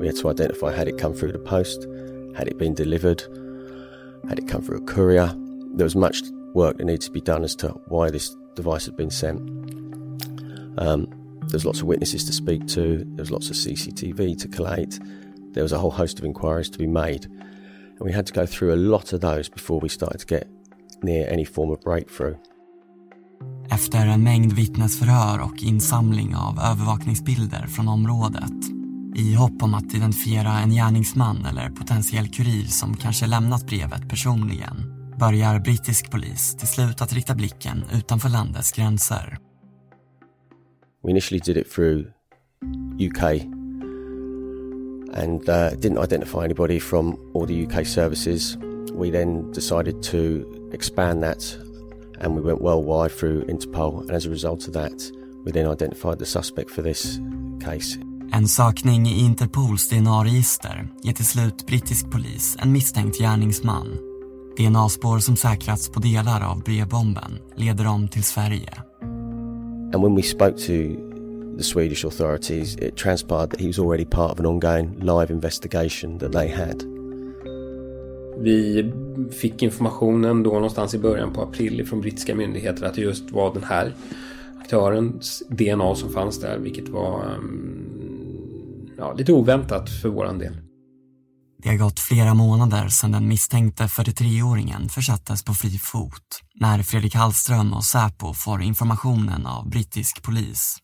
We 0.00 0.06
had 0.06 0.16
to 0.16 0.30
identify 0.30 0.76
had 0.76 0.88
it 0.88 1.00
come 1.00 1.14
through 1.14 1.32
the 1.32 1.50
post, 1.50 1.86
had 2.36 2.48
it 2.48 2.58
been 2.58 2.74
delivered, 2.74 3.22
had 4.28 4.38
it 4.38 4.50
come 4.50 4.64
through 4.64 4.84
a 4.84 4.94
courier. 4.94 5.28
There 5.76 5.84
was 5.84 5.96
much 5.96 6.22
work 6.54 6.76
that 6.76 6.86
needed 6.86 7.00
to 7.00 7.12
be 7.12 7.20
done 7.20 7.44
as 7.44 7.56
to 7.56 7.68
why 7.88 8.10
this 8.10 8.36
device 8.54 8.86
had 8.86 8.96
been 8.96 9.10
sent. 9.10 9.57
Um, 10.78 11.06
there's 11.48 11.64
lots 11.64 11.80
of 11.80 11.86
witnesses 11.86 12.24
to 12.24 12.32
speak 12.32 12.66
to. 12.68 13.04
there's 13.16 13.30
lots 13.30 13.50
of 13.50 13.56
CCTV 13.56 14.38
to 14.38 14.48
collate. 14.48 15.00
There 15.54 15.62
was 15.62 15.72
a 15.72 15.78
whole 15.78 15.90
host 15.90 16.18
of 16.18 16.24
inquiries 16.24 16.70
to 16.70 16.78
be 16.78 16.86
made, 16.86 17.24
and 17.24 18.00
we 18.00 18.12
had 18.12 18.26
to 18.26 18.32
go 18.32 18.46
through 18.46 18.74
a 18.74 18.76
lot 18.76 19.12
of 19.12 19.20
those 19.20 19.48
before 19.48 19.80
we 19.80 19.88
started 19.88 20.20
to 20.20 20.26
get 20.26 20.46
near 21.02 21.26
any 21.30 21.44
form 21.44 21.70
of 21.70 21.80
breakthrough. 21.80 22.36
Efter 23.70 24.06
en 24.06 24.22
mängd 24.22 24.52
vittnesförhör 24.52 25.40
och 25.40 25.62
insamling 25.62 26.36
av 26.36 26.58
övervakningsbilder 26.58 27.66
från 27.66 27.88
området 27.88 28.78
i 29.14 29.34
hopp 29.34 29.62
om 29.62 29.74
att 29.74 29.94
identifiera 29.94 30.52
en 30.58 30.70
gärningsman 30.70 31.46
eller 31.46 31.70
potentiell 31.70 32.28
kurir 32.28 32.64
som 32.64 32.96
kanske 32.96 33.26
lämnat 33.26 33.66
brevet 33.66 34.08
personligen 34.08 34.76
börjar 35.18 35.60
brittisk 35.60 36.10
polis 36.10 36.56
till 36.56 36.68
slut 36.68 37.02
att 37.02 37.12
rikta 37.12 37.34
blicken 37.34 37.84
utanför 37.92 38.28
landets 38.28 38.72
gränser. 38.72 39.47
We 41.02 41.10
initially 41.10 41.40
did 41.40 41.56
it 41.56 41.66
through 41.66 42.06
UK 43.00 43.42
and 45.14 45.48
uh, 45.48 45.70
didn't 45.76 45.98
identify 45.98 46.44
anybody 46.44 46.78
from 46.78 47.16
all 47.34 47.46
the 47.46 47.66
UK 47.66 47.86
services. 47.86 48.56
We 48.92 49.10
then 49.10 49.50
decided 49.52 50.02
to 50.02 50.70
expand 50.72 51.22
that 51.22 51.56
and 52.20 52.34
we 52.34 52.40
went 52.40 52.60
worldwide 52.60 53.12
through 53.12 53.44
Interpol 53.44 54.00
and 54.00 54.10
as 54.10 54.26
a 54.26 54.30
result 54.30 54.66
of 54.66 54.74
that 54.74 55.12
we 55.44 55.52
then 55.52 55.66
identified 55.66 56.18
the 56.18 56.26
suspect 56.26 56.70
for 56.70 56.82
this 56.82 57.18
case. 57.64 57.98
En 58.32 58.48
sökning 58.48 59.06
i 59.08 59.24
Interpols 59.24 59.88
DNA-register 59.88 60.88
ger 61.02 61.12
till 61.12 61.26
slut 61.26 61.66
brittisk 61.66 62.10
polis 62.10 62.56
en 62.58 62.72
misstänkt 62.72 63.18
gärningsman. 63.18 63.86
DNA-spår 64.56 65.18
som 65.18 65.36
säkrats 65.36 65.88
på 65.88 66.00
delar 66.00 66.50
av 66.50 66.62
brevbomben 66.62 67.38
leder 67.56 67.84
dem 67.84 68.08
till 68.08 68.24
Sverige. 68.24 68.87
And 69.92 70.02
when 70.02 70.14
we 70.14 70.22
spoke 70.22 70.56
to 70.56 70.96
the 71.56 71.64
Swedish 71.64 72.04
authorities, 72.04 72.76
it 72.76 72.96
transpired 72.96 73.50
that 73.50 73.60
he 73.60 73.66
was 73.66 73.78
already 73.78 74.04
part 74.04 74.32
of 74.32 74.40
an 74.40 74.46
ongoing 74.46 75.00
live 75.00 75.30
investigation 75.30 76.18
that 76.18 76.32
they 76.32 76.48
had. 76.48 76.84
Vi 78.40 78.92
fick 79.30 79.62
informationen 79.62 80.42
då 80.42 80.50
någonstans 80.50 80.94
i 80.94 80.98
början 80.98 81.32
på 81.32 81.42
april 81.42 81.86
från 81.86 82.00
brittiska 82.00 82.34
myndigheter 82.34 82.86
att 82.86 82.94
det 82.94 83.00
just 83.00 83.30
var 83.30 83.54
den 83.54 83.64
här 83.64 83.94
aktörens 84.60 85.42
DNA 85.48 85.94
som 85.94 86.10
fanns 86.10 86.40
där, 86.40 86.58
vilket 86.58 86.88
var 86.88 87.22
ehm, 87.22 88.88
ja, 88.98 89.12
lite 89.12 89.32
oväntat 89.32 89.90
för 89.90 90.08
våran 90.08 90.38
del. 90.38 90.56
Det 91.62 91.68
har 91.68 91.76
gått 91.76 92.00
flera 92.00 92.34
månader 92.34 92.88
sedan 92.88 93.12
den 93.12 93.28
misstänkte 93.28 93.82
43-åringen 93.84 94.88
försattes 94.88 95.44
på 95.44 95.54
fri 95.54 95.78
fot 95.78 96.40
när 96.54 96.82
Fredrik 96.82 97.14
Hallström 97.14 97.72
och 97.72 97.84
Säpo 97.84 98.34
får 98.34 98.62
informationen 98.62 99.46
av 99.46 99.70
brittisk 99.70 100.22
polis. 100.22 100.76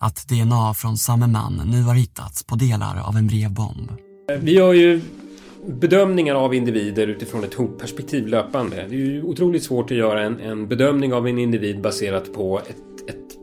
Att 0.00 0.28
DNA 0.28 0.74
från 0.74 0.96
samme 0.96 1.26
man 1.26 1.62
nu 1.70 1.82
har 1.82 1.94
hittats 1.94 2.44
på 2.44 2.56
delar 2.56 3.08
av 3.08 3.16
en 3.16 3.26
brevbomb. 3.26 3.92
Vi 4.40 4.54
gör 4.54 4.72
ju 4.72 5.00
bedömningar 5.66 6.34
av 6.34 6.54
individer 6.54 7.06
utifrån 7.06 7.44
ett 7.44 7.54
hotperspektiv 7.54 8.26
löpande. 8.26 8.76
Det 8.76 8.94
är 8.94 8.98
ju 8.98 9.22
otroligt 9.22 9.62
svårt 9.62 9.90
att 9.90 9.96
göra 9.96 10.22
en, 10.22 10.40
en 10.40 10.68
bedömning 10.68 11.12
av 11.12 11.28
en 11.28 11.38
individ 11.38 11.80
baserat 11.80 12.34
på 12.34 12.60
ett 12.60 12.87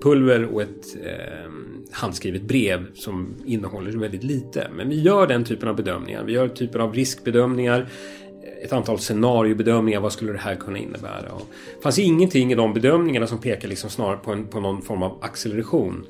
pulver 0.06 0.46
och 0.54 0.62
ett 0.62 0.96
eh, 1.06 1.52
handskrivet 1.92 2.42
brev 2.42 2.94
som 2.94 3.36
innehåller 3.46 3.92
väldigt 3.92 4.24
lite. 4.24 4.68
Men 4.76 4.90
vi 4.90 5.02
gör 5.02 5.28
den 5.28 5.44
typen 5.44 5.70
av 5.70 5.76
bedömningar. 5.76 6.24
Vi 6.24 6.34
gör 6.34 6.48
typen 6.48 6.82
av 6.82 6.94
riskbedömningar 6.94 7.90
ett 8.64 8.74
antal 8.74 9.00
scenariobedömningar. 9.00 10.00
Vad 10.00 10.14
skulle 10.14 10.32
det 10.32 10.40
här 10.40 10.56
kunna 10.56 10.78
innebära? 10.78 11.32
Och 11.32 11.48
det 11.76 11.84
fanns 11.84 12.00
ingenting 12.00 12.52
i 12.52 12.56
de 12.56 12.74
bedömningarna 12.74 13.28
som 13.28 13.38
pekar 13.38 13.68
liksom 13.68 13.90
snarare 13.90 14.18
på, 14.18 14.32
en, 14.32 14.48
på 14.48 14.60
någon 14.60 14.82
form 14.82 15.04
av 15.04 15.24
acceleration. 15.24 16.06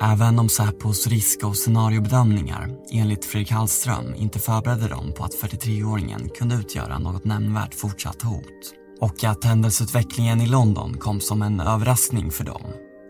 Även 0.00 0.38
om 0.38 0.48
Säpos 0.48 1.06
risk 1.06 1.44
och 1.44 1.56
scenariobedömningar 1.56 2.68
enligt 2.92 3.24
Fredrik 3.24 3.50
Hallström 3.50 4.14
inte 4.16 4.38
förberedde 4.38 4.88
dem 4.88 5.12
på 5.16 5.24
att 5.24 5.34
43-åringen 5.34 6.28
kunde 6.28 6.54
utgöra 6.54 6.98
något 6.98 7.24
nämnvärt 7.24 7.74
fortsatt 7.74 8.22
hot 8.22 8.74
och 9.00 9.24
att 9.24 9.44
händelseutvecklingen 9.44 10.40
i 10.40 10.46
London 10.46 10.96
kom 10.98 11.20
som 11.20 11.42
en 11.42 11.60
överraskning 11.60 12.30
för 12.30 12.44
dem 12.44 12.62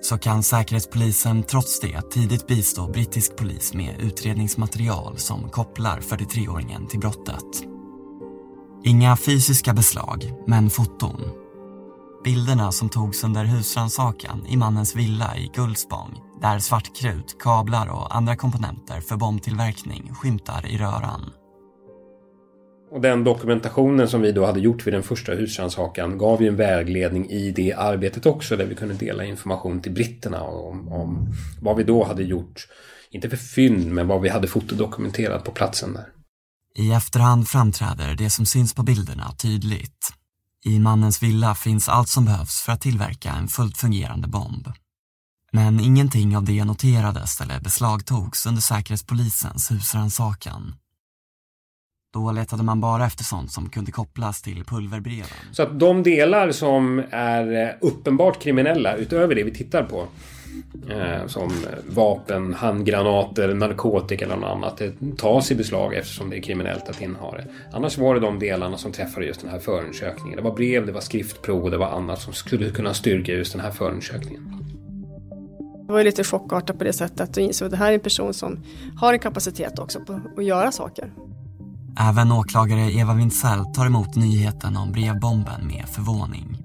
så 0.02 0.18
kan 0.18 0.42
Säkerhetspolisen 0.42 1.42
trots 1.42 1.80
det 1.80 2.10
tidigt 2.10 2.46
bistå 2.46 2.88
brittisk 2.88 3.36
polis 3.36 3.74
med 3.74 4.00
utredningsmaterial 4.00 5.18
som 5.18 5.50
kopplar 5.50 6.00
43-åringen 6.00 6.86
till 6.86 7.00
brottet. 7.00 7.62
Inga 8.84 9.16
fysiska 9.16 9.74
beslag, 9.74 10.34
men 10.46 10.70
foton. 10.70 11.20
Bilderna 12.24 12.72
som 12.72 12.88
togs 12.88 13.24
under 13.24 13.44
husrannsakan 13.44 14.46
i 14.46 14.56
mannens 14.56 14.96
villa 14.96 15.36
i 15.36 15.50
Gullspång 15.54 16.20
där 16.40 16.58
svartkrut, 16.58 17.36
kablar 17.38 17.86
och 17.86 18.16
andra 18.16 18.36
komponenter 18.36 19.00
för 19.00 19.16
bombtillverkning 19.16 20.14
skymtar 20.14 20.66
i 20.66 20.78
röran. 20.78 21.30
Och 22.92 23.00
den 23.00 23.24
dokumentationen 23.24 24.08
som 24.08 24.20
vi 24.20 24.32
då 24.32 24.46
hade 24.46 24.60
gjort 24.60 24.86
vid 24.86 24.94
den 24.94 25.02
första 25.02 25.32
husrannsakan 25.32 26.18
gav 26.18 26.42
ju 26.42 26.48
en 26.48 26.56
vägledning 26.56 27.30
i 27.30 27.50
det 27.50 27.72
arbetet 27.72 28.26
också 28.26 28.56
där 28.56 28.66
vi 28.66 28.74
kunde 28.74 28.94
dela 28.94 29.24
information 29.24 29.80
till 29.80 29.92
britterna 29.92 30.42
om, 30.42 30.88
om 30.88 31.34
vad 31.60 31.76
vi 31.76 31.84
då 31.84 32.04
hade 32.04 32.22
gjort. 32.22 32.68
Inte 33.10 33.30
för 33.30 33.36
fynd, 33.36 33.92
men 33.92 34.08
vad 34.08 34.20
vi 34.20 34.28
hade 34.28 34.48
fotodokumenterat 34.48 35.44
på 35.44 35.50
platsen 35.50 35.92
där. 35.92 36.06
I 36.74 36.92
efterhand 36.92 37.48
framträder 37.48 38.14
det 38.14 38.30
som 38.30 38.46
syns 38.46 38.74
på 38.74 38.82
bilderna 38.82 39.32
tydligt. 39.32 40.12
I 40.64 40.78
mannens 40.78 41.22
villa 41.22 41.54
finns 41.54 41.88
allt 41.88 42.08
som 42.08 42.24
behövs 42.24 42.62
för 42.62 42.72
att 42.72 42.80
tillverka 42.80 43.32
en 43.32 43.48
fullt 43.48 43.76
fungerande 43.76 44.28
bomb. 44.28 44.68
Men 45.52 45.80
ingenting 45.80 46.36
av 46.36 46.44
det 46.44 46.64
noterades 46.64 47.40
eller 47.40 47.60
beslagtogs 47.60 48.46
under 48.46 48.62
Säkerhetspolisens 48.62 49.70
husrannsakan. 49.70 50.74
Då 52.12 52.32
letade 52.32 52.62
man 52.62 52.80
bara 52.80 53.06
efter 53.06 53.24
sånt 53.24 53.52
som 53.52 53.68
kunde 53.68 53.92
kopplas 53.92 54.42
till 54.42 54.64
pulverbreven. 54.64 55.26
Så 55.52 55.62
att 55.62 55.78
de 55.78 56.02
delar 56.02 56.50
som 56.50 57.02
är 57.10 57.62
eh, 57.62 57.68
uppenbart 57.80 58.42
kriminella 58.42 58.96
utöver 58.96 59.34
det 59.34 59.42
vi 59.42 59.54
tittar 59.54 59.82
på 59.82 60.06
eh, 60.90 61.26
som 61.26 61.50
vapen, 61.88 62.54
handgranater, 62.54 63.54
narkotika 63.54 64.24
eller 64.24 64.36
något 64.36 64.50
annat. 64.50 64.76
Det 64.76 64.92
tas 65.18 65.50
i 65.50 65.54
beslag 65.54 65.94
eftersom 65.94 66.30
det 66.30 66.36
är 66.36 66.42
kriminellt 66.42 66.88
att 66.88 67.00
inneha 67.00 67.30
det. 67.30 67.46
Annars 67.72 67.98
var 67.98 68.14
det 68.14 68.20
de 68.20 68.38
delarna 68.38 68.76
som 68.76 68.92
träffade 68.92 69.26
just 69.26 69.40
den 69.40 69.50
här 69.50 69.58
förundersökningen. 69.58 70.36
Det 70.36 70.42
var 70.42 70.54
brev, 70.54 70.86
det 70.86 70.92
var 70.92 71.00
skriftprov 71.00 71.64
och 71.64 71.70
det 71.70 71.78
var 71.78 71.90
annat 71.90 72.20
som 72.20 72.32
skulle 72.32 72.70
kunna 72.70 72.94
styrka 72.94 73.32
just 73.32 73.52
den 73.52 73.60
här 73.60 73.70
förundersökningen. 73.70 74.58
Det 75.86 75.92
var 75.92 76.04
lite 76.04 76.24
chockartat 76.24 76.78
på 76.78 76.84
det 76.84 76.92
sättet 76.92 77.20
att 77.20 77.34
du 77.34 77.40
insåg 77.40 77.66
att 77.66 77.72
det 77.72 77.78
här 77.78 77.90
är 77.90 77.94
en 77.94 78.00
person 78.00 78.34
som 78.34 78.58
har 78.96 79.12
en 79.12 79.18
kapacitet 79.18 79.78
också 79.78 80.00
på 80.00 80.20
att 80.36 80.44
göra 80.44 80.72
saker. 80.72 81.12
Även 81.98 82.32
åklagare 82.32 82.92
Eva 82.92 83.14
Wintzell 83.14 83.64
tar 83.64 83.86
emot 83.86 84.16
nyheten 84.16 84.76
om 84.76 84.92
brevbomben 84.92 85.66
med 85.66 85.88
förvåning. 85.88 86.58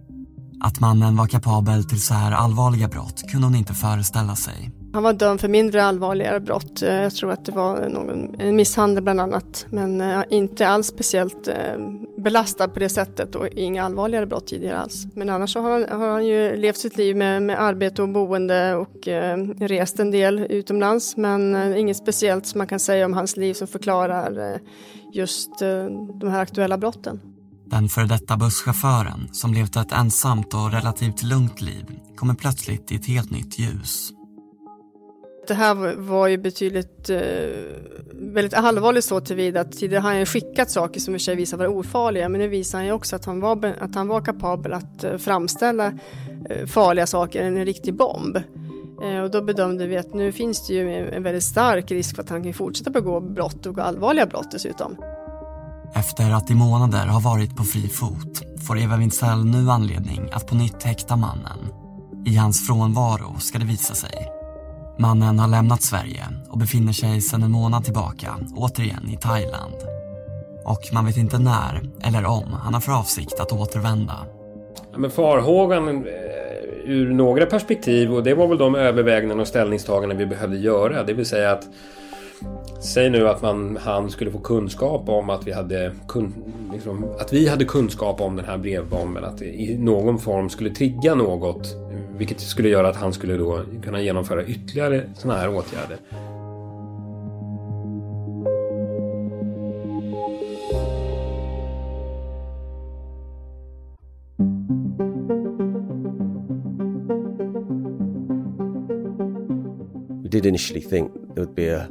Att 0.61 0.79
mannen 0.79 1.15
var 1.15 1.27
kapabel 1.27 1.83
till 1.83 2.01
så 2.01 2.13
här 2.13 2.31
allvarliga 2.31 2.87
brott 2.87 3.23
kunde 3.31 3.47
hon 3.47 3.55
inte 3.55 3.73
föreställa 3.73 4.35
sig. 4.35 4.71
Han 4.93 5.03
var 5.03 5.13
dömd 5.13 5.41
för 5.41 5.47
mindre 5.47 5.83
allvarliga 5.83 6.39
brott. 6.39 6.81
Eh, 6.81 6.93
jag 6.93 7.15
tror 7.15 7.31
att 7.31 7.45
det 7.45 7.51
var 7.51 7.89
någon, 7.89 8.55
misshandel 8.55 9.03
bland 9.03 9.21
annat. 9.21 9.65
Men 9.69 10.01
eh, 10.01 10.23
inte 10.29 10.67
alls 10.67 10.87
speciellt 10.87 11.47
eh, 11.47 11.55
belastad 12.17 12.67
på 12.67 12.79
det 12.79 12.89
sättet 12.89 13.35
och 13.35 13.47
inga 13.47 13.83
allvarligare 13.83 14.25
brott 14.25 14.47
tidigare 14.47 14.77
alls. 14.77 15.07
Men 15.13 15.29
annars 15.29 15.53
så 15.53 15.59
har 15.59 15.71
han, 15.71 15.99
har 15.99 16.09
han 16.09 16.25
ju 16.25 16.55
levt 16.55 16.77
sitt 16.77 16.97
liv 16.97 17.15
med, 17.15 17.41
med 17.43 17.61
arbete 17.61 18.01
och 18.01 18.09
boende 18.09 18.75
och 18.75 19.07
eh, 19.07 19.37
rest 19.59 19.99
en 19.99 20.11
del 20.11 20.39
utomlands. 20.39 21.17
Men 21.17 21.55
eh, 21.55 21.79
inget 21.79 21.97
speciellt 21.97 22.45
som 22.45 22.57
man 22.57 22.67
kan 22.67 22.79
säga 22.79 23.05
om 23.05 23.13
hans 23.13 23.37
liv 23.37 23.53
som 23.53 23.67
förklarar 23.67 24.53
eh, 24.53 24.59
just 25.13 25.59
de 26.19 26.29
här 26.29 26.39
aktuella 26.39 26.77
brotten. 26.77 27.19
Den 27.65 27.89
före 27.89 28.05
detta 28.05 28.37
busschauffören 28.37 29.29
som 29.31 29.53
levt 29.53 29.75
ett 29.75 29.91
ensamt 29.91 30.53
och 30.53 30.71
relativt 30.71 31.23
lugnt 31.23 31.61
liv 31.61 31.85
kommer 32.15 32.33
plötsligt 32.33 32.91
i 32.91 32.95
ett 32.95 33.05
helt 33.05 33.31
nytt 33.31 33.59
ljus. 33.59 34.11
Det 35.47 35.53
här 35.53 35.95
var 35.95 36.27
ju 36.27 36.37
betydligt 36.37 37.09
eh, 37.09 37.19
väldigt 38.13 38.53
allvarligt 38.53 39.05
så 39.05 39.19
tillvida 39.19 39.61
att 39.61 39.71
tidigare 39.71 40.01
har 40.01 40.13
han 40.13 40.25
skickat 40.25 40.71
saker 40.71 40.99
som 40.99 41.15
i 41.15 41.19
sig 41.19 41.35
visar 41.35 41.57
vara 41.57 41.69
ofarliga 41.69 42.29
men 42.29 42.41
nu 42.41 42.47
visar 42.47 42.77
han 42.77 42.85
ju 42.85 42.91
också 42.91 43.15
att 43.15 43.25
han 43.25 43.39
var, 43.39 43.75
att 43.79 43.95
han 43.95 44.07
var 44.07 44.21
kapabel 44.21 44.73
att 44.73 45.03
eh, 45.03 45.17
framställa 45.17 45.93
eh, 46.49 46.65
farliga 46.67 47.07
saker, 47.07 47.43
en 47.43 47.65
riktig 47.65 47.93
bomb. 47.93 48.37
Eh, 49.03 49.19
och 49.19 49.31
då 49.31 49.41
bedömde 49.41 49.87
vi 49.87 49.97
att 49.97 50.13
nu 50.13 50.31
finns 50.31 50.67
det 50.67 50.73
ju 50.73 51.09
en 51.09 51.23
väldigt 51.23 51.43
stark 51.43 51.91
risk 51.91 52.15
för 52.15 52.23
att 52.23 52.29
han 52.29 52.43
kan 52.43 52.53
fortsätta 52.53 52.89
begå 52.89 53.19
brott 53.19 53.65
och 53.65 53.79
allvarliga 53.79 54.25
brott 54.25 54.51
dessutom. 54.51 54.97
Efter 55.95 56.31
att 56.31 56.51
i 56.51 56.55
månader 56.55 57.07
ha 57.07 57.19
varit 57.19 57.55
på 57.55 57.63
fri 57.63 57.89
fot 57.89 58.41
får 58.67 58.79
Eva 58.79 58.97
Wintzell 58.97 59.45
nu 59.45 59.69
anledning 59.69 60.29
att 60.33 60.47
på 60.47 60.55
nytt 60.55 60.83
häkta 60.83 61.15
mannen. 61.15 61.59
I 62.25 62.35
hans 62.35 62.67
frånvaro 62.67 63.39
ska 63.39 63.59
det 63.59 63.65
visa 63.65 63.93
sig. 63.93 64.36
Mannen 64.99 65.39
har 65.39 65.47
lämnat 65.47 65.81
Sverige 65.81 66.23
och 66.49 66.57
befinner 66.57 66.93
sig 66.93 67.21
sedan 67.21 67.43
en 67.43 67.51
månad 67.51 67.83
tillbaka 67.83 68.35
återigen 68.55 69.09
i 69.09 69.17
Thailand. 69.17 69.75
Och 70.65 70.81
man 70.93 71.05
vet 71.05 71.17
inte 71.17 71.39
när 71.39 71.81
eller 72.03 72.25
om 72.25 72.53
han 72.63 72.73
har 72.73 72.81
för 72.81 72.99
avsikt 72.99 73.39
att 73.39 73.51
återvända. 73.51 74.13
men 74.97 75.11
farhågan 75.11 75.87
eh, 75.87 75.93
ur 76.85 77.13
några 77.13 77.45
perspektiv 77.45 78.13
och 78.13 78.23
det 78.23 78.33
var 78.33 78.47
väl 78.47 78.57
de 78.57 78.75
överväganden 78.75 79.39
och 79.39 79.47
ställningstaganden 79.47 80.17
vi 80.17 80.25
behövde 80.25 80.57
göra. 80.57 81.03
Det 81.03 81.13
vill 81.13 81.25
säga 81.25 81.51
att 81.51 81.67
Säg 82.79 83.09
nu 83.09 83.29
att 83.29 83.41
man, 83.41 83.77
han 83.81 84.09
skulle 84.09 84.31
få 84.31 84.39
kunskap 84.39 85.09
om 85.09 85.29
att 85.29 85.47
vi 85.47 85.51
hade 85.51 85.91
kun, 86.07 86.33
liksom, 86.73 87.05
att 87.19 87.33
vi 87.33 87.47
hade 87.47 87.65
kunskap 87.65 88.21
om 88.21 88.35
den 88.35 88.45
här 88.45 88.57
brevbomben. 88.57 89.23
Att 89.23 89.37
det 89.37 89.45
i 89.45 89.77
någon 89.77 90.19
form 90.19 90.49
skulle 90.49 90.69
trigga 90.69 91.15
något. 91.15 91.75
Vilket 92.17 92.39
skulle 92.39 92.69
göra 92.69 92.89
att 92.89 92.95
han 92.95 93.13
skulle 93.13 93.37
då 93.37 93.63
kunna 93.83 94.01
genomföra 94.01 94.45
ytterligare 94.45 95.09
sådana 95.13 95.39
här 95.39 95.49
åtgärder. 95.49 95.97
We 110.23 110.29
did 110.29 110.45
initially 110.45 110.81
think 110.81 111.13
there 111.35 111.45
would 111.45 111.55
be 111.55 111.69
a 111.69 111.87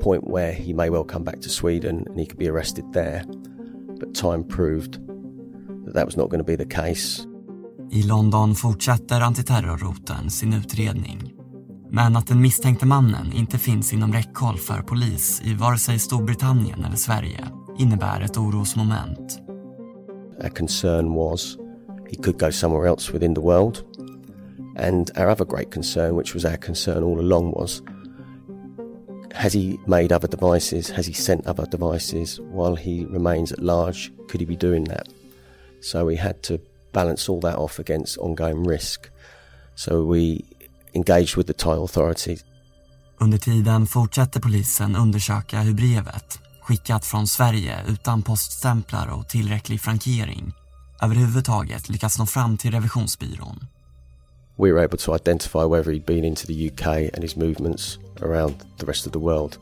point 0.00 0.24
where 0.24 0.52
he 0.52 0.72
may 0.72 0.90
well 0.90 1.04
come 1.04 1.24
back 1.24 1.40
to 1.40 1.48
Sweden 1.48 2.04
and 2.06 2.18
he 2.18 2.26
could 2.26 2.38
be 2.38 2.48
arrested 2.48 2.84
there. 2.92 3.24
But 3.98 4.14
time 4.14 4.44
proved 4.44 4.98
that 5.84 5.94
that 5.94 6.06
was 6.06 6.16
not 6.16 6.30
going 6.30 6.38
to 6.38 6.44
be 6.44 6.56
the 6.56 6.66
case. 6.66 7.26
I 7.90 8.02
London 8.02 8.54
fortsätter 8.54 9.20
antiterrorroten 9.20 10.30
sin 10.30 10.52
utredning. 10.52 11.32
Men 11.90 12.16
att 12.16 12.26
den 12.26 12.40
misstänkte 12.40 12.86
mannen 12.86 13.32
inte 13.32 13.58
finns 13.58 13.92
inom 13.92 14.12
räckhåll 14.12 14.58
för 14.58 14.82
polis 14.82 15.42
i 15.44 15.54
vare 15.54 15.78
sig 15.78 15.98
Storbritannien 15.98 16.84
eller 16.84 16.96
Sverige 16.96 17.44
innebär 17.78 18.20
ett 18.20 18.36
orosmoment. 18.36 19.40
Our 20.42 20.48
concern 20.48 21.14
was 21.14 21.56
he 22.10 22.22
could 22.22 22.38
go 22.38 22.52
somewhere 22.52 22.88
else 22.88 23.12
within 23.12 23.34
the 23.34 23.40
world. 23.40 23.78
And 24.78 25.10
our 25.18 25.26
other 25.26 25.44
great 25.44 25.74
concern, 25.74 26.16
which 26.16 26.34
was 26.34 26.44
our 26.44 26.56
concern 26.56 27.04
all 27.04 27.20
along, 27.20 27.52
was 27.52 27.82
has 29.32 29.54
he 29.54 29.78
made 29.86 30.14
other 30.14 30.28
devices? 30.28 30.90
Has 30.90 31.06
he 31.06 31.12
sent 31.12 31.46
other 31.46 31.66
devices 31.66 32.40
while 32.40 32.76
he 32.76 33.04
remains 33.04 33.52
at 33.52 33.58
large? 33.58 34.12
Could 34.28 34.40
he 34.40 34.46
be 34.46 34.56
doing 34.56 34.84
that? 34.84 35.08
So 35.80 36.06
we 36.06 36.16
had 36.16 36.42
to 36.42 36.58
balance 36.96 37.32
all 37.32 37.40
that 37.40 37.56
off 37.56 37.80
against 37.80 38.18
ongoing 38.18 38.68
risk. 38.68 39.00
So 39.74 39.92
we 40.12 40.44
engaged 40.92 41.36
with 41.36 41.46
the 41.46 41.52
Thai 41.52 41.76
authorities. 41.84 42.44
Under 43.20 43.38
tiden 43.38 43.86
fortsätter 43.86 44.40
polisen 44.40 44.96
undersöka 44.96 45.60
hur 45.60 45.74
brevet, 45.74 46.38
skickat 46.60 47.04
från 47.04 47.26
Sverige 47.26 47.78
utan 47.88 48.22
poststämplar 48.22 49.06
och 49.06 49.28
tillräcklig 49.28 49.80
frankering, 49.80 50.52
överhuvudtaget 51.02 51.88
lyckats 51.88 52.18
nå 52.18 52.26
fram 52.26 52.56
till 52.56 52.70
revisionsbyrån. 52.70 53.66
We 54.58 54.72
were 54.72 54.84
able 54.84 54.98
to 54.98 55.16
identify 55.16 55.64
whether 55.64 55.92
he'd 55.92 56.06
been 56.06 56.24
into 56.24 56.46
the 56.46 56.70
UK 56.70 56.86
and 56.86 57.22
his 57.22 57.36
movements 57.36 57.98
around 58.22 58.54
the 58.78 58.86
rest 58.86 59.06
of 59.06 59.12
the 59.12 59.18
world. 59.18 59.56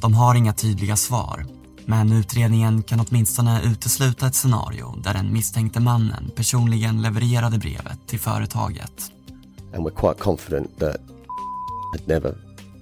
De 0.00 0.14
har 0.14 0.34
inga 0.34 0.52
tydliga 0.52 0.96
svar, 0.96 1.46
Men 1.88 2.12
utredningen 2.12 2.82
kan 2.82 3.00
åtminstone 3.00 3.62
utesluta 3.64 4.26
ett 4.26 4.34
scenario 4.34 4.94
där 5.02 5.14
den 5.14 5.32
misstänkte 5.32 5.80
mannen 5.80 6.30
personligen 6.34 7.02
levererade 7.02 7.58
brevet 7.58 7.98
till 8.06 8.18
företaget. 8.18 9.10
And 9.74 9.86
we're 9.86 10.00
quite 10.00 10.22
confident 10.22 10.78
that 10.78 11.00
had 11.92 12.08
never 12.08 12.34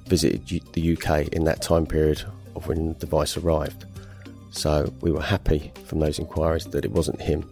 visited 0.09 0.63
the 0.73 0.93
UK 0.93 1.29
in 1.33 1.45
that 1.45 1.63
time 1.63 1.87
period 1.87 2.19
of 2.55 2.69
when 2.69 2.95
the 2.95 3.07
device 3.07 3.41
arrived. 3.41 3.87
So 4.51 4.87
we 5.01 5.11
were 5.11 5.23
happy 5.23 5.73
from 5.87 6.01
those 6.01 6.23
inquiries 6.23 6.65
that 6.65 6.85
it 6.85 6.91
wasn't 6.93 7.21
him. 7.21 7.45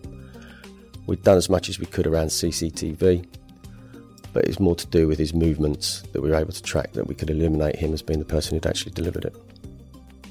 We'd 1.07 1.23
done 1.23 1.37
as 1.37 1.51
much 1.51 1.69
as 1.69 1.81
we 1.81 1.87
could 1.87 2.07
around 2.07 2.31
CCTV, 2.31 3.25
but 4.33 4.45
it's 4.45 4.61
more 4.61 4.77
to 4.77 4.87
do 4.87 5.09
with 5.09 5.19
his 5.19 5.35
movements 5.35 6.03
that 6.13 6.23
we 6.23 6.31
were 6.31 6.41
able 6.41 6.53
to 6.53 6.63
track 6.63 6.93
that 6.93 7.07
we 7.07 7.15
could 7.15 7.31
eliminate 7.31 7.77
him 7.77 7.93
as 7.93 8.03
being 8.03 8.21
the 8.21 8.25
person 8.25 8.55
who'd 8.55 8.67
actually 8.67 8.93
delivered 8.93 9.25
it. 9.25 9.35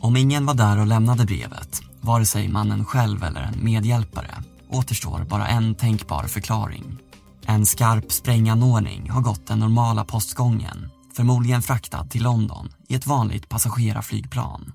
Om 0.04 0.18
ingen 0.18 0.46
var 0.46 0.54
där 0.54 0.80
och 0.80 0.88
lämnade 0.88 1.26
brevet, 1.26 1.82
vare 2.02 2.26
sig 2.26 2.48
mannen 2.48 2.86
själv 2.86 3.24
eller 3.24 3.42
en 3.42 3.64
medhjälpare, 3.64 4.44
återstår 4.70 5.20
bara 5.30 5.48
en 5.48 5.76
tänkbar 5.76 6.24
förklaring. 6.24 6.98
En 7.46 7.66
skarp 7.66 8.12
spränganordning 8.12 9.10
har 9.10 9.22
gått 9.22 9.48
den 9.48 9.60
normala 9.60 10.06
postgången, 10.06 10.90
förmodligen 11.16 11.62
fraktad 11.62 12.04
till 12.04 12.24
London 12.24 12.70
i 12.90 12.96
ett 12.96 13.08
vanligt 13.08 13.50
passagerarflygplan. 13.50 14.74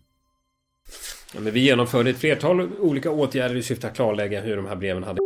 Ja, 1.35 1.41
men 1.41 1.53
vi 1.53 1.61
genomförde 1.61 2.11
ett 2.11 2.19
flertal 2.19 2.61
olika 2.79 3.11
åtgärder 3.11 3.57
i 3.57 3.62
syfte 3.62 3.87
att 3.87 3.95
klarlägga 3.95 4.41
hur 4.41 4.57
de 4.57 4.67
här 4.67 4.77
breven 4.77 5.03
hade 5.03 5.26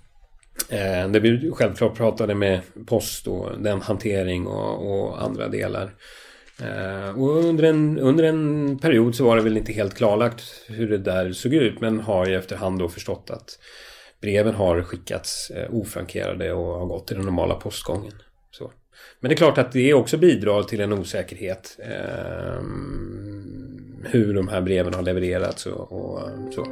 Eh, 0.69 1.09
där 1.09 1.19
vi 1.19 1.51
självklart 1.51 1.97
pratade 1.97 2.35
med 2.35 2.61
post 2.85 3.27
och 3.27 3.61
den 3.61 3.81
hantering 3.81 4.47
och, 4.47 4.91
och 4.91 5.23
andra 5.23 5.47
delar. 5.47 5.91
Eh, 6.61 7.19
och 7.19 7.29
under 7.29 7.63
en, 7.63 7.99
under 7.99 8.23
en 8.23 8.79
period 8.79 9.15
så 9.15 9.25
var 9.25 9.35
det 9.35 9.41
väl 9.41 9.57
inte 9.57 9.73
helt 9.73 9.95
klarlagt 9.95 10.43
hur 10.67 10.89
det 10.89 10.97
där 10.97 11.31
såg 11.31 11.53
ut 11.53 11.81
men 11.81 11.99
har 11.99 12.25
ju 12.25 12.35
efterhand 12.35 12.79
då 12.79 12.89
förstått 12.89 13.29
att 13.29 13.59
breven 14.21 14.53
har 14.55 14.81
skickats 14.81 15.51
eh, 15.51 15.75
ofrankerade 15.75 16.53
och 16.53 16.79
har 16.79 16.85
gått 16.85 17.11
i 17.11 17.15
den 17.15 17.25
normala 17.25 17.55
postgången. 17.55 18.13
Så. 18.51 18.71
Men 19.19 19.29
det 19.29 19.33
är 19.33 19.37
klart 19.37 19.57
att 19.57 19.71
det 19.71 19.93
också 19.93 20.17
bidrar 20.17 20.63
till 20.63 20.81
en 20.81 20.93
osäkerhet 20.93 21.77
eh, 21.79 22.61
hur 24.03 24.33
de 24.33 24.47
här 24.47 24.61
breven 24.61 24.93
har 24.93 25.01
levererats 25.01 25.65
och, 25.65 25.91
och 25.91 26.29
så. 26.53 26.65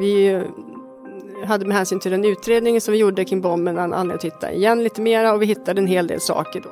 Vi 0.00 0.42
hade 1.46 1.64
med 1.64 1.76
hänsyn 1.76 2.00
till 2.00 2.10
den 2.10 2.24
utredningen 2.24 2.80
som 2.80 2.92
vi 2.92 2.98
gjorde 2.98 3.24
kring 3.24 3.40
bomben 3.40 3.78
anledning 3.78 4.14
att 4.14 4.20
titta 4.20 4.52
igen 4.52 4.82
lite 4.82 5.00
mera 5.00 5.32
och 5.32 5.42
vi 5.42 5.46
hittade 5.46 5.80
en 5.80 5.86
hel 5.86 6.06
del 6.06 6.20
saker 6.20 6.60
då. 6.60 6.68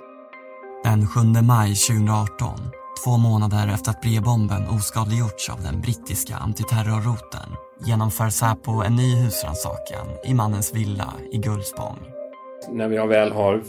Den 0.85 1.07
7 1.07 1.21
maj 1.43 1.75
2018, 1.75 2.61
två 3.05 3.17
månader 3.17 3.71
efter 3.75 3.91
att 3.91 4.01
brevbomben 4.01 4.69
oskadliggjorts 4.69 5.51
av 5.51 5.63
den 5.63 5.81
brittiska 5.81 6.37
antiterrorroten, 6.37 7.49
genomför 7.87 8.29
Säpo 8.31 8.83
en 8.83 8.97
ny 8.97 9.17
husrannsakan 9.17 10.07
i 10.25 10.35
mannens 10.35 10.75
villa 10.75 11.15
i 11.33 11.39
Gullspång. 11.39 11.99
När 12.71 12.89
vi 12.89 12.97
väl 12.97 13.33
har 13.33 13.63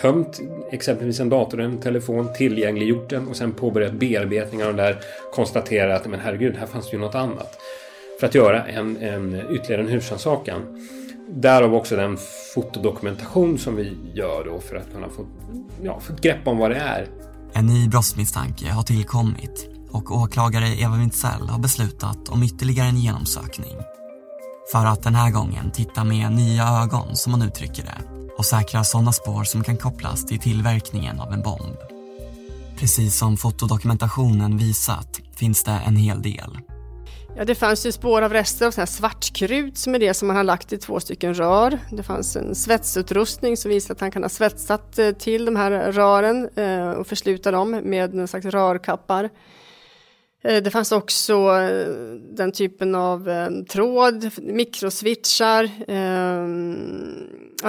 tömt 0.00 0.40
exempelvis 0.70 1.20
en 1.20 1.28
dator 1.28 1.60
en 1.60 1.80
telefon, 1.80 2.28
tillgängliggjort 2.36 3.10
den 3.10 3.28
och 3.28 3.36
sen 3.36 3.52
påbörjat 3.52 3.92
bearbetning 3.92 4.62
av 4.62 4.66
den 4.66 4.76
där, 4.76 4.98
konstaterat 5.34 6.00
att 6.00 6.10
men 6.10 6.20
herregud, 6.20 6.56
här 6.56 6.66
fanns 6.66 6.94
ju 6.94 6.98
något 6.98 7.14
annat 7.14 7.58
för 8.22 8.26
att 8.26 8.34
göra 8.34 8.64
en, 8.64 8.96
en 8.96 9.34
ytterligare 9.50 9.82
en 9.82 9.88
husrannsakan. 9.88 10.62
Därav 11.28 11.74
också 11.74 11.96
den 11.96 12.18
fotodokumentation 12.54 13.58
som 13.58 13.76
vi 13.76 13.96
gör 14.14 14.44
då 14.44 14.60
för 14.60 14.76
att 14.76 14.92
kunna 14.92 15.08
få, 15.08 15.26
ja, 15.82 16.00
få 16.00 16.12
ett 16.12 16.20
grepp 16.20 16.46
om 16.46 16.58
vad 16.58 16.70
det 16.70 16.76
är. 16.76 17.08
En 17.52 17.66
ny 17.66 17.88
brottsmisstanke 17.88 18.70
har 18.70 18.82
tillkommit 18.82 19.70
och 19.90 20.10
åklagare 20.10 20.68
Eva 20.68 20.96
Wintzell 20.96 21.48
har 21.48 21.58
beslutat 21.58 22.28
om 22.28 22.42
ytterligare 22.42 22.88
en 22.88 22.96
genomsökning. 22.96 23.76
För 24.72 24.86
att 24.86 25.02
den 25.02 25.14
här 25.14 25.30
gången 25.30 25.70
titta 25.70 26.04
med 26.04 26.32
nya 26.32 26.68
ögon, 26.68 27.16
som 27.16 27.32
man 27.32 27.42
uttrycker 27.42 27.82
det, 27.82 28.28
och 28.38 28.46
säkra 28.46 28.84
sådana 28.84 29.12
spår 29.12 29.44
som 29.44 29.64
kan 29.64 29.76
kopplas 29.76 30.26
till 30.26 30.38
tillverkningen 30.38 31.20
av 31.20 31.32
en 31.32 31.42
bomb. 31.42 31.76
Precis 32.78 33.16
som 33.16 33.36
fotodokumentationen 33.36 34.58
visat 34.58 35.20
finns 35.36 35.64
det 35.64 35.80
en 35.86 35.96
hel 35.96 36.22
del. 36.22 36.58
Ja, 37.36 37.44
det 37.44 37.54
fanns 37.54 37.86
ju 37.86 37.92
spår 37.92 38.22
av 38.22 38.32
rester 38.32 38.66
av 38.66 38.70
sån 38.70 38.82
här 38.82 38.86
svartkrut 38.86 39.78
som 39.78 39.94
är 39.94 39.98
det 39.98 40.14
som 40.14 40.28
man 40.28 40.36
har 40.36 40.44
lagt 40.44 40.72
i 40.72 40.78
två 40.78 41.00
stycken 41.00 41.34
rör. 41.34 41.78
Det 41.90 42.02
fanns 42.02 42.36
en 42.36 42.54
svetsutrustning 42.54 43.56
som 43.56 43.68
visar 43.68 43.94
att 43.94 44.00
han 44.00 44.10
kan 44.10 44.22
ha 44.22 44.28
svetsat 44.28 44.98
eh, 44.98 45.10
till 45.10 45.44
de 45.44 45.56
här 45.56 45.92
rören 45.92 46.48
eh, 46.56 46.90
och 46.90 47.06
försluta 47.06 47.50
dem 47.50 47.70
med 47.70 48.14
någon 48.14 48.28
slags 48.28 48.46
rörkappar. 48.46 49.30
Eh, 50.44 50.62
det 50.62 50.70
fanns 50.70 50.92
också 50.92 51.50
den 52.36 52.52
typen 52.52 52.94
av 52.94 53.28
tråd, 53.64 54.30
mikroswitchar. 54.42 55.70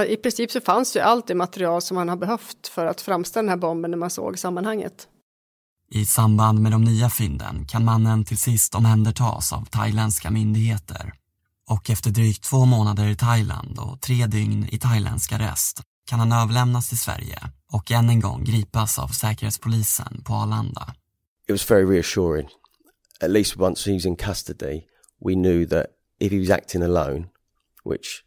I 0.07 0.15
princip 0.15 0.51
så 0.51 0.61
fanns 0.61 0.95
ju 0.95 0.99
allt 0.99 1.27
det 1.27 1.35
material 1.35 1.81
som 1.81 1.95
man 1.95 2.09
har 2.09 2.17
behövt 2.17 2.67
för 2.67 2.85
att 2.85 3.01
framställa 3.01 3.41
den 3.41 3.49
här 3.49 3.57
bomben 3.57 3.91
när 3.91 3.97
man 3.97 4.09
såg 4.09 4.39
sammanhanget. 4.39 5.07
I 5.95 6.05
samband 6.05 6.59
med 6.59 6.71
de 6.71 6.83
nya 6.83 7.09
fynden 7.09 7.65
kan 7.65 7.85
mannen 7.85 8.25
till 8.25 8.37
sist 8.37 8.75
omhändertas 8.75 9.53
av 9.53 9.65
thailändska 9.65 10.31
myndigheter. 10.31 11.13
Och 11.69 11.89
efter 11.89 12.11
drygt 12.11 12.43
två 12.43 12.65
månader 12.65 13.07
i 13.07 13.15
Thailand 13.15 13.79
och 13.79 14.01
tre 14.01 14.27
dygn 14.27 14.67
i 14.71 14.79
thailändsk 14.79 15.31
arrest 15.31 15.81
kan 16.09 16.19
han 16.19 16.31
överlämnas 16.31 16.89
till 16.89 16.99
Sverige 16.99 17.39
och 17.71 17.91
än 17.91 18.09
en 18.09 18.19
gång 18.19 18.43
gripas 18.43 18.99
av 18.99 19.07
Säkerhetspolisen 19.07 20.21
på 20.25 20.33
Arlanda. 20.33 20.95
It 21.47 21.51
was 21.51 21.71
very 21.71 21.85
reassuring. 21.85 22.47
At 23.21 23.29
least 23.29 23.57
once 23.57 23.89
he 23.89 23.93
was 23.93 24.05
in 24.05 24.15
custody, 24.15 24.81
we 25.25 25.33
knew 25.33 25.69
that 25.69 25.85
if 26.19 26.31
he 26.31 26.39
was 26.39 26.49
acting 26.49 26.83
alone, 26.83 27.27
which 27.85 28.23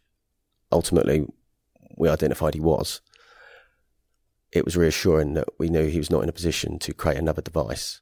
ultimately 0.75 1.25
we 1.97 2.13
identified 2.13 2.55
he 2.55 2.61
was, 2.61 3.01
it 4.55 4.65
was 4.65 4.75
reassuring 4.75 5.35
that 5.35 5.45
we 5.59 5.67
knew 5.67 5.89
he 5.89 5.97
was 5.97 6.09
not 6.09 6.23
in 6.23 6.29
a 6.29 6.33
position 6.33 6.79
to 6.79 6.93
create 6.93 7.19
another 7.19 7.41
device. 7.41 8.01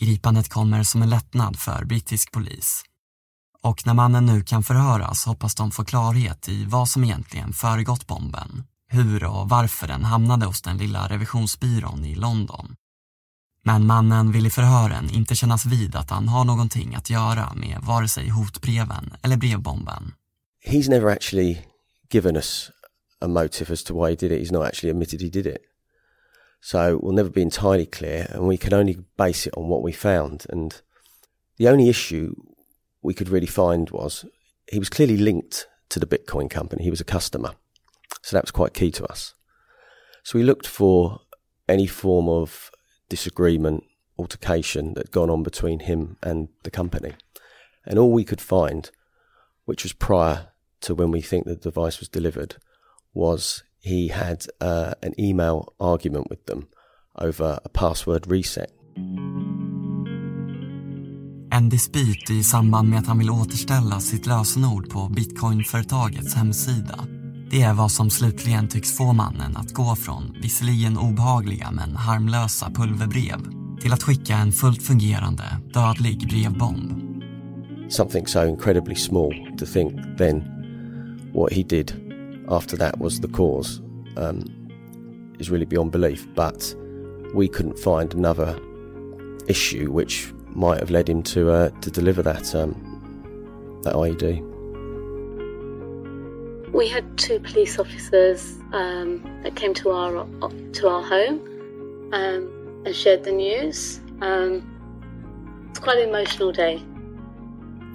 Gripandet 0.00 0.48
kommer 0.48 0.82
som 0.82 1.02
en 1.02 1.10
lättnad 1.10 1.58
för 1.58 1.84
brittisk 1.84 2.32
polis. 2.32 2.82
Och 3.62 3.86
när 3.86 3.94
mannen 3.94 4.26
nu 4.26 4.42
kan 4.42 4.62
förhöras 4.62 5.26
hoppas 5.26 5.54
de 5.54 5.70
få 5.70 5.84
klarhet 5.84 6.48
i 6.48 6.64
vad 6.64 6.88
som 6.88 7.04
egentligen 7.04 7.52
föregått 7.52 8.06
bomben, 8.06 8.64
hur 8.88 9.24
och 9.24 9.48
varför 9.48 9.86
den 9.86 10.04
hamnade 10.04 10.46
hos 10.46 10.62
den 10.62 10.76
lilla 10.76 11.08
revisionsbyrån 11.08 12.04
i 12.04 12.14
London. 12.14 12.76
Men 13.64 13.86
mannen 13.86 14.32
vill 14.32 14.46
i 14.46 14.50
förhören 14.50 15.10
inte 15.10 15.34
kännas 15.34 15.66
vid 15.66 15.96
att 15.96 16.10
han 16.10 16.28
har 16.28 16.44
någonting 16.44 16.94
att 16.94 17.10
göra 17.10 17.54
med 17.54 17.78
vare 17.82 18.08
sig 18.08 18.28
hotbreven 18.28 19.14
eller 19.22 19.36
brevbomben. 19.36 20.12
He's 20.66 20.90
never 20.90 21.10
actually 21.10 21.58
given 22.10 22.36
us 22.36 22.70
a 23.20 23.28
motive 23.28 23.70
as 23.70 23.82
to 23.84 23.94
why 23.94 24.10
he 24.10 24.16
did 24.16 24.32
it. 24.32 24.38
He's 24.38 24.52
not 24.52 24.66
actually 24.66 24.90
admitted 24.90 25.20
he 25.20 25.30
did 25.30 25.46
it. 25.46 25.62
So 26.60 26.98
we'll 27.00 27.12
never 27.12 27.30
be 27.30 27.42
entirely 27.42 27.86
clear, 27.86 28.26
and 28.30 28.48
we 28.48 28.56
can 28.58 28.74
only 28.74 28.98
base 29.16 29.46
it 29.46 29.54
on 29.56 29.68
what 29.68 29.82
we 29.82 29.92
found. 29.92 30.46
And 30.50 30.80
the 31.56 31.68
only 31.68 31.88
issue 31.88 32.34
we 33.02 33.14
could 33.14 33.28
really 33.28 33.46
find 33.46 33.90
was 33.90 34.24
he 34.70 34.78
was 34.78 34.88
clearly 34.88 35.16
linked 35.16 35.68
to 35.90 36.00
the 36.00 36.06
Bitcoin 36.06 36.50
company. 36.50 36.84
He 36.84 36.90
was 36.90 37.00
a 37.00 37.04
customer. 37.04 37.52
So 38.22 38.36
that 38.36 38.44
was 38.44 38.50
quite 38.50 38.74
key 38.74 38.90
to 38.92 39.04
us. 39.06 39.34
So 40.22 40.38
we 40.38 40.44
looked 40.44 40.66
for 40.66 41.20
any 41.68 41.86
form 41.86 42.28
of 42.28 42.70
disagreement, 43.08 43.84
altercation 44.18 44.94
that 44.94 45.06
had 45.06 45.10
gone 45.12 45.30
on 45.30 45.42
between 45.42 45.80
him 45.80 46.16
and 46.22 46.48
the 46.64 46.70
company. 46.70 47.12
And 47.86 47.98
all 47.98 48.12
we 48.12 48.24
could 48.24 48.40
find, 48.40 48.90
which 49.64 49.84
was 49.84 49.92
prior 49.92 50.48
to 50.80 50.94
when 50.94 51.10
we 51.10 51.22
think 51.22 51.44
the 51.44 51.56
device 51.56 52.00
was 52.00 52.08
delivered, 52.08 52.56
was 53.18 53.64
he 53.80 54.08
had 54.12 54.46
uh, 54.60 54.92
an 55.02 55.14
email 55.18 55.72
argument 55.80 56.30
with 56.30 56.46
them 56.46 56.66
over 57.14 57.58
a 57.64 57.68
password 57.68 58.26
reset. 58.26 58.70
En 61.52 61.68
dispyt 61.68 62.30
i 62.30 62.44
samband 62.44 62.88
med 62.88 62.98
att 62.98 63.06
han 63.06 63.18
vill 63.18 63.30
återställa 63.30 64.00
sitt 64.00 64.26
lösenord 64.26 64.90
på 64.90 65.08
bitcoinföretagets 65.08 66.34
hemsida. 66.34 67.06
Det 67.50 67.62
är 67.62 67.74
vad 67.74 67.90
som 67.90 68.10
slutligen 68.10 68.68
tycks 68.68 68.96
få 68.96 69.12
mannen 69.12 69.56
att 69.56 69.72
gå 69.72 69.96
från 69.96 70.36
visserligen 70.42 70.98
obehagliga 70.98 71.70
men 71.70 71.96
harmlösa 71.96 72.70
pulverbrev 72.70 73.38
till 73.80 73.92
att 73.92 74.02
skicka 74.02 74.36
en 74.36 74.52
fullt 74.52 74.82
fungerande, 74.82 75.44
dödlig 75.74 76.28
brevbomb. 76.28 77.04
Something 77.90 78.26
so 78.26 78.44
incredibly 78.44 78.94
small 78.94 79.32
to 79.58 79.66
think 79.66 80.18
then 80.18 80.42
what 81.34 81.52
he 81.52 81.62
did 81.62 82.07
after 82.48 82.76
that 82.76 82.98
was 82.98 83.20
the 83.20 83.28
cause 83.28 83.80
um, 84.16 84.44
is 85.38 85.50
really 85.50 85.66
beyond 85.66 85.92
belief. 85.92 86.26
But 86.34 86.74
we 87.34 87.48
couldn't 87.48 87.78
find 87.78 88.12
another 88.14 88.58
issue 89.46 89.90
which 89.90 90.32
might 90.48 90.80
have 90.80 90.90
led 90.90 91.08
him 91.08 91.22
to 91.22 91.50
uh, 91.50 91.68
to 91.80 91.90
deliver 91.90 92.22
that 92.22 92.54
um, 92.54 93.80
that 93.84 93.94
IED. 93.94 94.46
We 96.72 96.86
had 96.86 97.16
two 97.16 97.40
police 97.40 97.78
officers 97.78 98.58
um, 98.72 99.22
that 99.42 99.56
came 99.56 99.74
to 99.74 99.90
our 99.90 100.26
to 100.72 100.88
our 100.88 101.02
home 101.02 101.40
um, 102.12 102.82
and 102.84 102.94
shared 102.94 103.24
the 103.24 103.32
news. 103.32 104.00
Um, 104.20 104.74
it's 105.70 105.78
quite 105.78 105.98
an 105.98 106.08
emotional 106.08 106.52
day. 106.52 106.82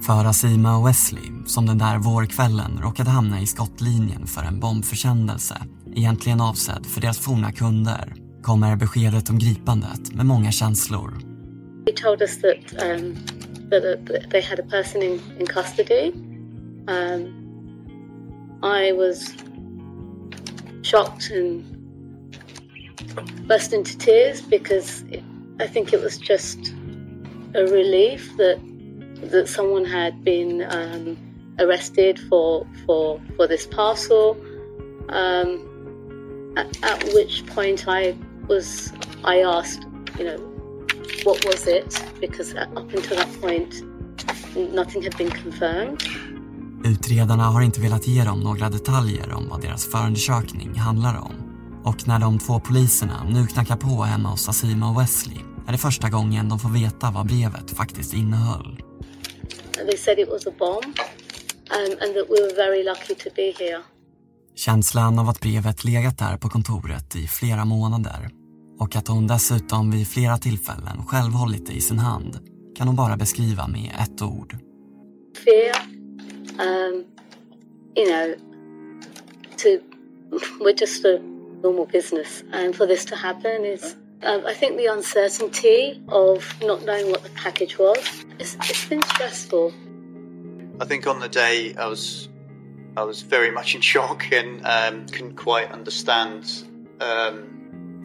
För 0.06 0.26
Asima 0.26 0.78
och 0.78 0.88
Wesley, 0.88 1.32
som 1.46 1.66
den 1.66 1.78
där 1.78 1.98
vårkvällen 1.98 2.80
råkade 2.82 3.10
hamna 3.10 3.42
i 3.42 3.46
skottlinjen 3.46 4.28
för 4.28 4.42
en 4.42 4.60
bombförsändelse, 4.60 5.58
egentligen 5.96 6.42
avsedd 6.42 6.86
för 6.86 7.02
deras 7.02 7.20
forna 7.20 7.52
kunder, 7.52 8.14
kommer 8.42 8.76
beskedet 8.76 9.30
om 9.30 9.40
gripandet 9.40 10.14
med 10.14 10.26
många 10.26 10.52
känslor. 10.52 11.14
They 11.86 11.96
told 11.96 12.22
us 12.22 12.42
that 12.42 12.84
um, 12.84 13.16
that, 13.70 14.06
that 14.08 14.32
they 14.32 14.42
had 14.42 14.60
a 14.60 14.64
person 14.70 15.04
in, 15.04 15.22
in 15.40 15.46
custody. 15.46 16.12
Um, 16.88 17.34
I 18.64 18.92
was 18.92 19.34
shocked 20.82 21.32
and 21.32 21.64
burst 23.48 23.74
into 23.74 23.98
tears 23.98 24.42
because 24.50 25.04
it, 25.12 25.24
I 25.60 25.68
think 25.68 25.94
it 25.94 26.04
was 26.04 26.18
just 26.30 26.60
a 27.56 27.62
relief 27.62 28.38
that 28.38 28.73
that 29.32 29.48
someone 29.48 29.86
had 29.86 30.24
been 30.24 30.66
um, 30.70 31.18
arrested 31.60 32.20
for 32.30 32.68
for 32.86 33.22
for 33.36 33.48
this 33.48 33.68
parcel. 33.68 34.38
Um, 35.10 35.70
at, 36.56 36.68
at 36.84 37.04
which 37.14 37.46
point 37.56 37.88
I 37.88 38.16
was 38.48 38.94
I 39.24 39.42
asked, 39.42 39.88
you 40.20 40.26
know, 40.26 40.38
what 41.24 41.46
was 41.46 41.68
it? 41.68 42.04
Because 42.20 42.56
up 42.56 42.94
until 42.94 43.18
that 43.18 43.42
point, 43.42 43.84
nothing 44.74 45.04
had 45.04 45.18
been 45.18 45.32
confirmed. 45.32 46.04
Utredarna 46.86 47.44
har 47.44 47.62
inte 47.62 47.82
velat 47.82 48.08
ge 48.08 48.24
dem 48.24 48.40
några 48.40 48.70
detaljer 48.70 49.34
om 49.34 49.50
vad 49.50 49.62
deras 49.62 49.86
förundersökning 49.86 50.80
handlar 50.80 51.20
om. 51.20 51.32
Och 51.84 52.08
när 52.08 52.20
de 52.20 52.40
två 52.40 52.60
poliserna 52.60 53.24
nu 53.30 53.48
knackar 53.48 53.76
på 53.76 54.04
hemma 54.04 54.30
hos 54.30 54.50
Asima 54.50 54.90
och 54.90 55.00
Wesley 55.00 55.38
är 55.68 55.72
det 55.72 55.78
första 55.78 56.10
gången 56.10 56.50
de 56.50 56.60
får 56.60 56.70
veta 56.70 57.12
vad 57.12 57.28
brevet 57.28 57.72
faktiskt 57.72 58.14
innehöll. 58.14 58.83
They 59.76 59.98
said 59.98 60.20
it 60.20 60.30
was 60.30 60.48
a 60.48 60.52
bomb 60.60 60.94
um, 61.72 61.92
and 62.02 62.14
that 62.16 62.30
we 62.30 62.42
were 62.42 62.56
very 62.56 62.84
lucky 62.84 63.16
to 63.16 63.30
be 63.36 63.54
here. 63.60 63.82
Känslan 64.56 65.20
av 65.20 65.30
att 65.30 65.40
brevet 65.40 65.84
legat 65.84 66.18
där 66.18 66.38
på 66.38 66.50
kontoret 66.50 67.16
i 67.16 67.28
flera 67.28 67.66
månader 67.66 68.30
och 68.80 68.96
att 68.96 69.08
hon 69.08 69.28
dessutom 69.28 69.92
vid 69.92 70.08
flera 70.08 70.38
tillfällen 70.38 71.06
själv 71.08 71.32
hållit 71.32 71.66
det 71.66 71.74
i 71.74 71.82
sin 71.82 72.00
hand 72.00 72.40
kan 72.76 72.88
hon 72.88 72.96
bara 72.96 73.18
beskriva 73.18 73.68
med 73.68 73.92
ett 74.02 74.22
ord. 74.22 74.56
Fear, 75.46 75.76
um, 76.60 77.06
you 77.96 78.06
know, 78.06 78.36
to 79.58 79.70
we're 80.60 80.76
just 80.80 81.06
a 81.06 81.20
normal 81.64 81.86
business, 81.86 82.44
and 82.54 82.76
for 82.76 82.88
this 82.88 83.06
to 83.06 83.16
happen 83.16 83.66
is, 83.66 83.96
um, 84.26 84.46
I 84.46 84.54
think, 84.54 84.78
the 84.78 84.88
uncertainty 84.88 86.02
of 86.10 86.54
not 86.62 86.84
knowing 86.84 87.10
what 87.12 87.24
the 87.24 87.30
package 87.32 87.78
was. 87.78 88.26
It's, 88.40 88.56
it's 88.56 88.88
been 88.88 89.02
stressful. 89.04 89.74
I 90.80 90.86
think 90.86 91.08
on 91.08 91.20
the 91.20 91.30
day 91.30 91.76
I 91.76 91.88
was 91.88 92.30
I 92.96 93.04
was 93.04 93.22
very 93.22 93.52
much 93.52 93.76
in 93.76 93.82
shock 93.82 94.32
and 94.32 94.66
um, 94.66 95.08
couldn't 95.08 95.36
quite 95.36 95.72
understand 95.72 96.64
um, 97.00 98.04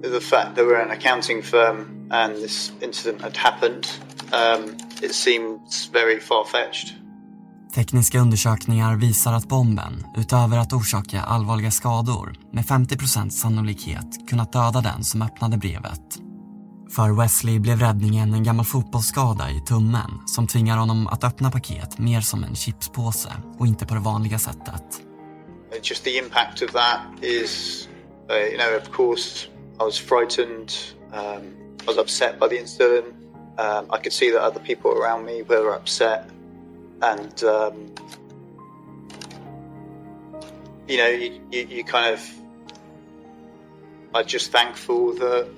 the 0.00 0.20
fact 0.20 0.56
that 0.56 0.64
we're 0.64 0.80
an 0.80 0.90
accounting 0.90 1.42
firm 1.42 2.08
and 2.10 2.36
this 2.36 2.72
incident 2.80 3.20
had 3.22 3.36
happened. 3.36 3.90
Um, 4.32 4.76
it 5.02 5.14
seemed 5.14 5.60
very 5.92 6.18
far 6.18 6.44
fetched. 6.46 6.94
Tekniska 7.74 8.18
undersökningar 8.18 8.96
visar 8.96 9.32
att 9.32 9.48
bomben, 9.48 10.06
utöver 10.16 10.58
att 10.58 10.72
orsaka 10.72 11.20
allvarliga 11.20 11.70
skador, 11.70 12.34
med 12.52 12.64
50% 12.64 13.30
sannolikhet 13.30 14.28
kunnat 14.28 14.52
döda 14.52 14.80
den 14.80 15.04
som 15.04 15.22
öppnade 15.22 15.56
brevet. 15.56 16.18
För 16.90 17.20
Wesley 17.20 17.58
blev 17.58 17.80
räddningen 17.80 18.34
en 18.34 18.42
gammal 18.44 18.64
fotbollsskada 18.64 19.50
i 19.50 19.60
tummen 19.60 20.10
som 20.26 20.46
tvingar 20.46 20.76
honom 20.76 21.06
att 21.06 21.24
öppna 21.24 21.50
paket 21.50 21.98
mer 21.98 22.20
som 22.20 22.44
en 22.44 22.54
chipspåse 22.54 23.32
och 23.58 23.66
inte 23.66 23.86
på 23.86 23.94
det 23.94 24.00
vanliga 24.00 24.38
sättet. 24.38 24.84
Just 25.82 26.04
the 26.04 26.18
impact 26.18 26.62
of 26.62 26.72
that 26.72 27.00
is, 27.22 27.88
uh, 28.30 28.36
you 28.36 28.58
know, 28.58 28.76
of 28.82 28.96
course, 28.96 29.48
I 29.80 29.84
was 29.84 29.98
frightened. 29.98 30.72
Um, 31.12 31.42
I 31.82 31.86
was 31.86 31.98
upset 31.98 32.40
by 32.40 32.48
the 32.48 32.60
incident. 32.60 33.06
Um, 33.58 33.84
I 33.90 33.96
could 34.02 34.12
see 34.12 34.30
that 34.32 34.42
other 34.42 34.60
people 34.66 34.90
around 34.90 35.24
me 35.24 35.42
were 35.42 35.76
upset, 35.76 36.30
and 37.02 37.44
um, 37.44 37.94
you 40.86 40.96
know, 40.96 41.08
you, 41.08 41.40
you, 41.50 41.66
you 41.66 41.84
kind 41.84 42.14
of, 42.14 42.20
I'm 44.14 44.26
just 44.26 44.52
thankful 44.52 45.14
that 45.14 45.48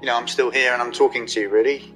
you 0.00 0.06
know 0.06 0.16
I'm 0.16 0.28
still 0.28 0.50
here 0.50 0.72
and 0.72 0.80
I'm 0.80 0.92
talking 0.92 1.26
to 1.26 1.40
you. 1.40 1.48
Really, 1.48 1.92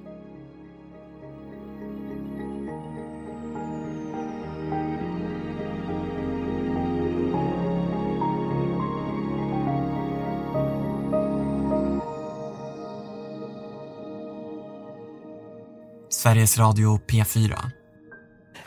Sveriges 16.09 16.57
Radio 16.59 16.97
P4. 16.97 17.78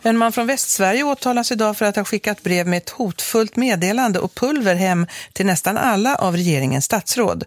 En 0.05 0.19
man 0.19 0.33
från 0.33 0.47
Västsverige 0.47 1.03
åtalas 1.03 1.53
idag 1.53 1.77
för 1.77 1.85
att 1.85 1.97
ha 1.97 2.05
skickat 2.05 2.43
brev 2.43 2.67
med 2.67 2.77
ett 2.77 2.91
hotfullt 2.91 3.57
meddelande 3.57 4.19
och 4.19 4.35
pulver 4.35 4.75
hem 4.75 5.07
till 5.33 5.47
nästan 5.47 5.77
alla 5.77 6.17
av 6.17 6.37
regeringens 6.37 6.85
statsråd. 6.85 7.45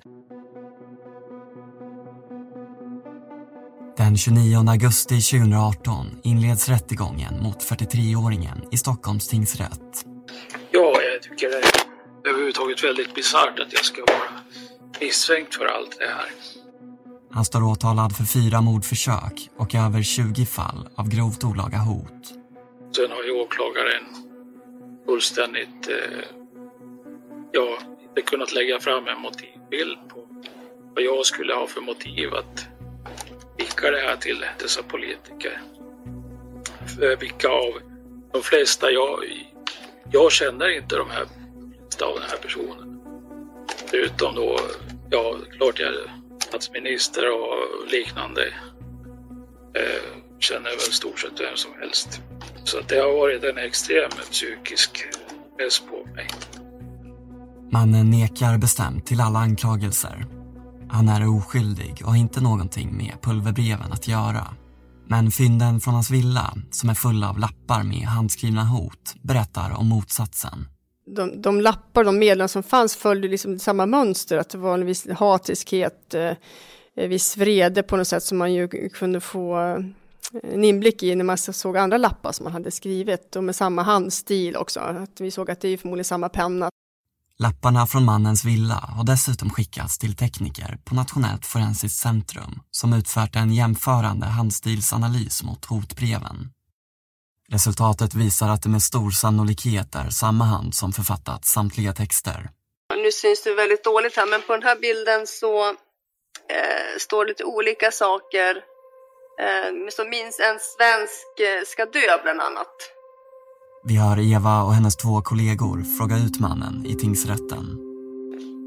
Den 3.98 4.18
29 4.18 4.70
augusti 4.70 5.22
2018 5.22 6.20
inleds 6.24 6.70
rättegången 6.70 7.44
mot 7.44 7.64
43-åringen 7.64 8.68
i 8.72 8.78
Stockholms 8.78 9.28
tingsrätt. 9.28 10.06
Ja, 10.72 10.94
jag 11.14 11.22
tycker 11.22 11.50
det 11.50 11.58
är 11.58 12.30
överhuvudtaget 12.30 12.84
väldigt 12.84 13.16
bisarrt 13.16 13.60
att 13.60 13.74
jag 13.74 13.86
ska 13.86 14.02
vara 14.02 14.42
misstänkt 15.02 15.56
för 15.56 15.66
allt 15.66 16.00
det 16.00 16.06
här. 16.06 16.30
Han 17.32 17.46
står 17.46 17.64
åtalad 17.64 18.16
för 18.16 18.24
fyra 18.24 18.62
mordförsök 18.62 19.50
och 19.58 19.76
över 19.76 20.04
20 20.04 20.46
fall 20.46 20.90
av 20.96 21.10
grovt 21.10 21.44
olaga 21.44 21.78
hot. 21.78 22.45
Sen 22.96 23.12
har 23.12 23.24
ju 23.24 23.32
åklagaren 23.32 24.04
fullständigt, 25.06 25.90
eh, 25.90 26.20
ja, 27.52 27.78
inte 28.08 28.22
kunnat 28.22 28.54
lägga 28.54 28.80
fram 28.80 29.08
en 29.08 29.20
motivbild 29.20 30.10
på 30.10 30.28
vad 30.96 31.04
jag 31.04 31.26
skulle 31.26 31.54
ha 31.54 31.68
för 31.68 31.82
motiv 31.82 32.34
att 32.34 32.68
skicka 33.58 33.92
det 33.92 33.98
här 33.98 34.16
till 34.16 34.46
dessa 34.60 34.84
politiker. 34.84 35.62
För 36.96 37.16
vilka 37.16 37.50
av 37.50 37.74
de 38.34 38.42
flesta, 38.42 38.92
jag, 38.92 39.24
jag 40.12 40.32
känner 40.32 40.70
inte 40.70 40.96
de 40.96 41.10
här 41.10 41.26
flesta 41.80 42.06
av 42.06 42.20
den 42.20 42.30
här 42.30 42.38
personen. 42.38 43.00
Utom 43.94 44.36
då, 44.36 44.60
ja, 45.10 45.36
klart 45.58 45.80
jag 45.80 45.94
statsminister 46.40 47.32
och 47.32 47.88
liknande 47.88 48.48
eh, 49.74 50.20
känner 50.40 50.70
väl 50.70 50.80
stort 50.80 51.20
sett 51.20 51.40
vem 51.40 51.56
som 51.56 51.72
helst. 51.80 52.22
Så 52.66 52.78
det 52.90 52.96
har 52.96 53.14
varit 53.14 53.44
en 53.44 53.58
extrem 53.58 54.12
psykisk 54.32 55.06
press 55.58 55.80
på 55.80 56.16
mig. 56.16 56.28
Mannen 57.72 58.10
nekar 58.10 58.58
bestämt 58.58 59.06
till 59.06 59.22
alla 59.22 59.40
anklagelser. 59.40 60.26
Han 60.90 61.10
är 61.10 61.38
oskyldig 61.38 62.02
och 62.04 62.10
har 62.10 62.18
inte 62.18 62.42
någonting 62.42 62.98
med 62.98 63.14
pulverbreven 63.22 63.92
att 63.92 64.08
göra. 64.08 64.48
Men 65.08 65.32
fynden 65.32 65.80
från 65.80 65.94
hans 65.94 66.12
villa, 66.12 66.54
som 66.72 66.90
är 66.90 66.94
full 66.94 67.24
av 67.24 67.40
lappar 67.40 67.84
med 67.84 68.08
handskrivna 68.08 68.64
hot, 68.64 69.16
berättar 69.22 69.80
om 69.80 69.88
motsatsen. 69.88 70.68
De, 71.16 71.42
de 71.42 71.62
lappar, 71.62 72.04
de 72.04 72.20
medlen 72.20 72.50
som 72.50 72.64
fanns 72.64 72.96
följde 72.96 73.28
liksom 73.28 73.60
samma 73.60 73.86
mönster, 73.86 74.38
att 74.38 74.50
det 74.50 74.58
var 74.58 74.74
en 74.74 74.86
viss 74.86 75.08
hatiskhet, 75.10 76.14
eh, 76.14 77.08
viss 77.08 77.38
vrede 77.38 77.84
på 77.84 77.98
något 77.98 78.08
sätt 78.08 78.24
som 78.24 78.38
man 78.38 78.54
ju 78.54 78.90
kunde 78.90 79.22
få 79.22 79.62
eh, 79.62 79.78
en 80.44 80.64
inblick 80.64 81.04
i 81.04 81.16
när 81.16 81.24
man 81.24 81.38
såg 81.38 81.78
andra 81.78 81.98
lappar 81.98 82.32
som 82.32 82.44
man 82.44 82.54
hade 82.54 82.72
skrivit 82.72 83.36
och 83.36 83.44
med 83.44 83.56
samma 83.56 83.84
handstil 83.84 84.56
också. 84.56 84.80
Att 84.80 85.22
vi 85.22 85.32
såg 85.32 85.52
att 85.52 85.62
det 85.62 85.70
är 85.70 85.78
förmodligen 85.78 86.06
samma 86.06 86.30
penna. 86.30 86.70
Lapparna 87.40 87.88
från 87.88 88.06
mannens 88.06 88.46
villa 88.46 88.74
har 88.74 89.04
dessutom 89.04 89.50
skickats 89.50 89.98
till 89.98 90.16
tekniker 90.16 90.78
på 90.86 90.96
Nationellt 90.96 91.46
forensiskt 91.46 92.00
centrum 92.00 92.60
som 92.72 92.94
utfört 92.94 93.36
en 93.36 93.54
jämförande 93.54 94.26
handstilsanalys 94.26 95.44
mot 95.44 95.66
hotbreven. 95.66 96.50
Resultatet 97.50 98.16
visar 98.16 98.50
att 98.50 98.64
det 98.64 98.70
med 98.70 98.84
stor 98.84 99.12
sannolikhet 99.12 99.96
är 99.96 100.10
samma 100.10 100.46
hand 100.46 100.76
som 100.76 100.94
författat 100.94 101.46
samtliga 101.46 101.94
texter. 101.94 102.50
Nu 103.04 103.12
syns 103.12 103.44
det 103.44 103.56
väldigt 103.56 103.84
dåligt 103.84 104.16
här, 104.16 104.26
men 104.26 104.42
på 104.42 104.54
den 104.54 104.64
här 104.64 104.80
bilden 104.80 105.28
så 105.28 105.70
eh, 105.70 106.98
står 107.00 107.26
lite 107.26 107.44
olika 107.44 107.92
saker. 107.92 108.75
Eh, 109.44 109.90
som 109.90 110.10
minns 110.10 110.40
en 110.40 110.60
svensk 110.60 111.40
eh, 111.40 111.64
ska 111.66 111.86
dö 111.86 112.24
bland 112.24 112.42
annat. 112.42 112.76
Vi 113.84 113.96
hör 113.96 114.18
Eva 114.34 114.64
och 114.64 114.74
hennes 114.74 114.96
två 114.96 115.22
kollegor 115.22 115.78
fråga 115.98 116.16
ut 116.26 116.40
mannen 116.40 116.76
i 116.86 116.96
tingsrätten. 116.96 117.64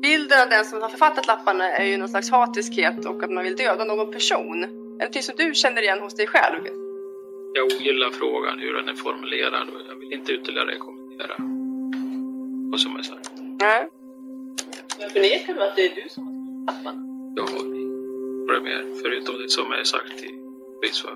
Bilden 0.02 0.42
av 0.42 0.48
den 0.48 0.64
som 0.64 0.82
har 0.82 0.88
författat 0.88 1.26
lapparna 1.26 1.64
är 1.80 1.84
ju 1.84 1.96
någon 1.96 2.08
slags 2.08 2.30
hatiskhet 2.30 3.06
och 3.06 3.22
att 3.24 3.30
man 3.30 3.44
vill 3.44 3.56
döda 3.56 3.84
någon 3.84 4.12
person. 4.12 4.64
Är 4.64 4.68
det 4.68 5.04
någonting 5.04 5.22
som 5.22 5.36
du 5.36 5.54
känner 5.54 5.82
igen 5.82 6.00
hos 6.00 6.14
dig 6.14 6.26
själv? 6.26 6.62
Jag 7.54 7.64
ogillar 7.66 8.10
frågan 8.10 8.58
hur 8.58 8.72
den 8.74 8.88
är 8.88 8.94
formulerad 8.94 9.68
och 9.68 9.80
jag 9.88 9.96
vill 10.00 10.12
inte 10.12 10.32
ytterligare 10.32 10.78
kommentera 10.78 11.34
vad 12.70 12.80
som 12.80 12.96
är 12.96 13.02
sagt. 13.02 13.30
Nej. 13.60 13.88
Men 14.98 15.10
förnekar 15.10 15.54
du 15.54 15.62
att 15.62 15.76
det 15.76 15.82
är 15.86 15.94
du 15.94 16.08
som 16.08 16.26
har 16.26 16.34
skrivit 16.34 16.66
lapparna? 16.66 17.02
Jag 17.36 17.42
har 17.42 17.78
inget 18.58 18.62
mer 18.62 19.02
förutom 19.02 19.42
det 19.42 19.48
som 19.48 19.72
är 19.72 19.84
sagt 19.84 20.22
i 20.22 20.47
bevisför. 20.80 21.14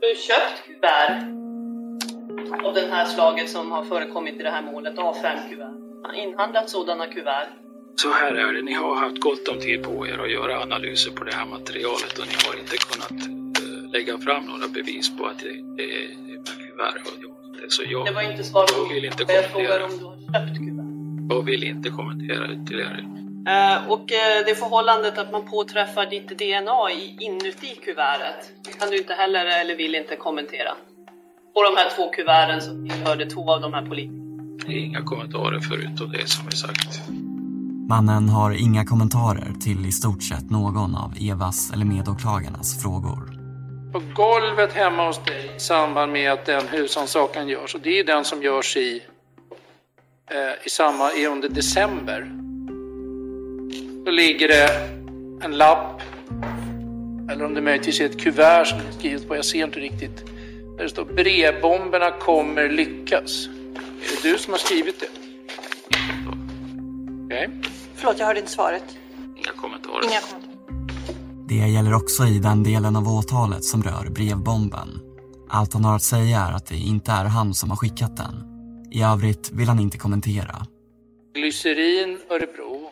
Du 0.00 0.06
har 0.06 0.14
köpt 0.14 0.66
kuvert 0.66 1.40
av 2.64 2.74
det 2.74 2.86
här 2.90 3.04
slaget 3.04 3.50
som 3.50 3.72
har 3.72 3.84
förekommit 3.84 4.34
i 4.34 4.42
det 4.42 4.50
här 4.50 4.62
målet, 4.62 4.96
A5-kuvert. 4.96 5.74
Inhandlat 6.14 6.70
sådana 6.70 7.06
kuvert. 7.06 7.48
Så 7.96 8.08
här 8.10 8.32
är 8.34 8.52
det, 8.52 8.62
ni 8.62 8.72
har 8.72 8.94
haft 8.94 9.20
gott 9.20 9.48
om 9.48 9.58
tid 9.58 9.82
på 9.82 10.06
er 10.06 10.18
att 10.18 10.30
göra 10.30 10.62
analyser 10.62 11.10
på 11.10 11.24
det 11.24 11.34
här 11.34 11.46
materialet 11.46 12.18
och 12.18 12.26
ni 12.26 12.34
har 12.46 12.60
inte 12.60 12.76
kunnat 12.76 13.26
eh, 13.62 13.90
lägga 13.92 14.18
fram 14.18 14.44
några 14.44 14.68
bevis 14.68 15.16
på 15.16 15.26
att 15.26 15.38
det, 15.38 15.52
det 15.76 15.82
är 15.82 16.08
kuvert. 16.68 17.02
Så 17.68 17.82
jag, 17.86 18.06
Det 18.06 18.12
var 18.12 18.30
inte 18.30 18.44
svar 18.44 18.66
på 18.66 18.72
jag 18.88 18.94
vill 18.94 19.04
inte 19.04 19.24
jag 19.28 19.44
frågar 19.44 19.84
om 19.84 19.98
du 19.98 20.04
har 20.04 20.16
köpt 20.16 20.58
kuvert. 20.58 20.90
Jag 21.30 21.42
vill 21.44 21.64
inte 21.64 21.90
kommentera 21.90 22.52
ytterligare. 22.52 23.04
Eh, 23.46 23.90
och 23.90 24.12
eh, 24.12 24.44
det 24.46 24.54
förhållandet 24.54 25.18
att 25.18 25.32
man 25.32 25.50
påträffar 25.50 26.06
ditt 26.06 26.28
DNA 26.28 26.90
i, 26.90 27.16
inuti 27.20 27.74
kuvertet 27.74 28.52
kan 28.78 28.90
du 28.90 28.98
inte 28.98 29.14
heller 29.14 29.60
eller 29.60 29.76
vill 29.76 29.94
inte 29.94 30.16
kommentera. 30.16 30.70
På 31.54 31.62
de 31.62 31.76
här 31.76 31.90
två 31.96 32.10
kuverten 32.10 32.60
så 32.62 32.70
tillhörde 32.70 33.26
två 33.26 33.52
av 33.52 33.60
de 33.60 33.74
här 33.74 33.86
politikerna. 33.86 34.20
Inga 34.68 35.02
kommentarer 35.02 35.60
förutom 35.60 36.12
det 36.12 36.28
som 36.28 36.46
är 36.46 36.50
sagt. 36.50 37.00
Mannen 37.88 38.28
har 38.28 38.50
inga 38.50 38.84
kommentarer 38.84 39.52
till 39.60 39.86
i 39.86 39.92
stort 39.92 40.22
sett 40.22 40.50
någon 40.50 40.96
av 40.96 41.14
Evas 41.20 41.70
eller 41.72 41.84
medåklagarnas 41.84 42.82
frågor. 42.82 43.40
På 43.92 44.02
golvet 44.14 44.72
hemma 44.72 45.06
hos 45.06 45.24
dig 45.24 45.52
i 45.56 45.60
samband 45.60 46.12
med 46.12 46.32
att 46.32 46.46
den 46.46 46.68
husrannsakan 46.68 47.48
görs, 47.48 47.74
och 47.74 47.80
det 47.80 47.98
är 47.98 48.04
den 48.04 48.24
som 48.24 48.42
görs 48.42 48.76
i, 48.76 49.02
eh, 50.30 50.66
i 50.66 50.70
samma, 50.70 51.12
i 51.12 51.26
under 51.26 51.48
december. 51.48 52.49
Då 54.10 54.14
ligger 54.14 54.48
det 54.48 54.68
en 55.44 55.58
lapp, 55.58 56.02
eller 57.30 57.44
om 57.44 57.54
det 57.54 57.60
möjligtvis 57.60 58.00
är 58.00 58.06
ett 58.06 58.20
kuvert 58.20 58.64
som 58.64 58.78
det 58.78 58.88
är 58.88 58.92
skrivet 58.92 59.28
på, 59.28 59.36
jag 59.36 59.44
ser 59.44 59.64
inte 59.64 59.80
riktigt. 59.80 60.26
Där 60.76 60.82
det 60.82 60.88
står 60.88 61.04
brevbomberna 61.04 62.10
kommer 62.10 62.68
lyckas. 62.68 63.46
Är 63.46 64.22
det 64.22 64.32
du 64.32 64.38
som 64.38 64.52
har 64.52 64.58
skrivit 64.58 65.00
det? 65.00 65.06
Okej. 67.24 67.50
Förlåt, 67.94 68.18
jag 68.18 68.26
hörde 68.26 68.40
inte 68.40 68.52
svaret. 68.52 68.84
Inga 69.36 69.52
kommentarer. 69.56 70.04
Inga 70.04 70.20
kommentarer. 70.20 71.48
Det 71.48 71.54
gäller 71.54 71.94
också 71.94 72.24
i 72.24 72.38
den 72.38 72.62
delen 72.62 72.96
av 72.96 73.08
åtalet 73.08 73.64
som 73.64 73.82
rör 73.82 74.10
brevbomben. 74.10 74.88
Allt 75.48 75.72
han 75.72 75.84
har 75.84 75.96
att 75.96 76.02
säga 76.02 76.40
är 76.40 76.52
att 76.52 76.66
det 76.66 76.76
inte 76.76 77.12
är 77.12 77.24
han 77.24 77.54
som 77.54 77.70
har 77.70 77.76
skickat 77.76 78.16
den. 78.16 78.34
I 78.92 79.02
övrigt 79.02 79.50
vill 79.52 79.68
han 79.68 79.80
inte 79.80 79.98
kommentera. 79.98 80.66
Glycerin 81.34 82.18
Örebro. 82.30 82.89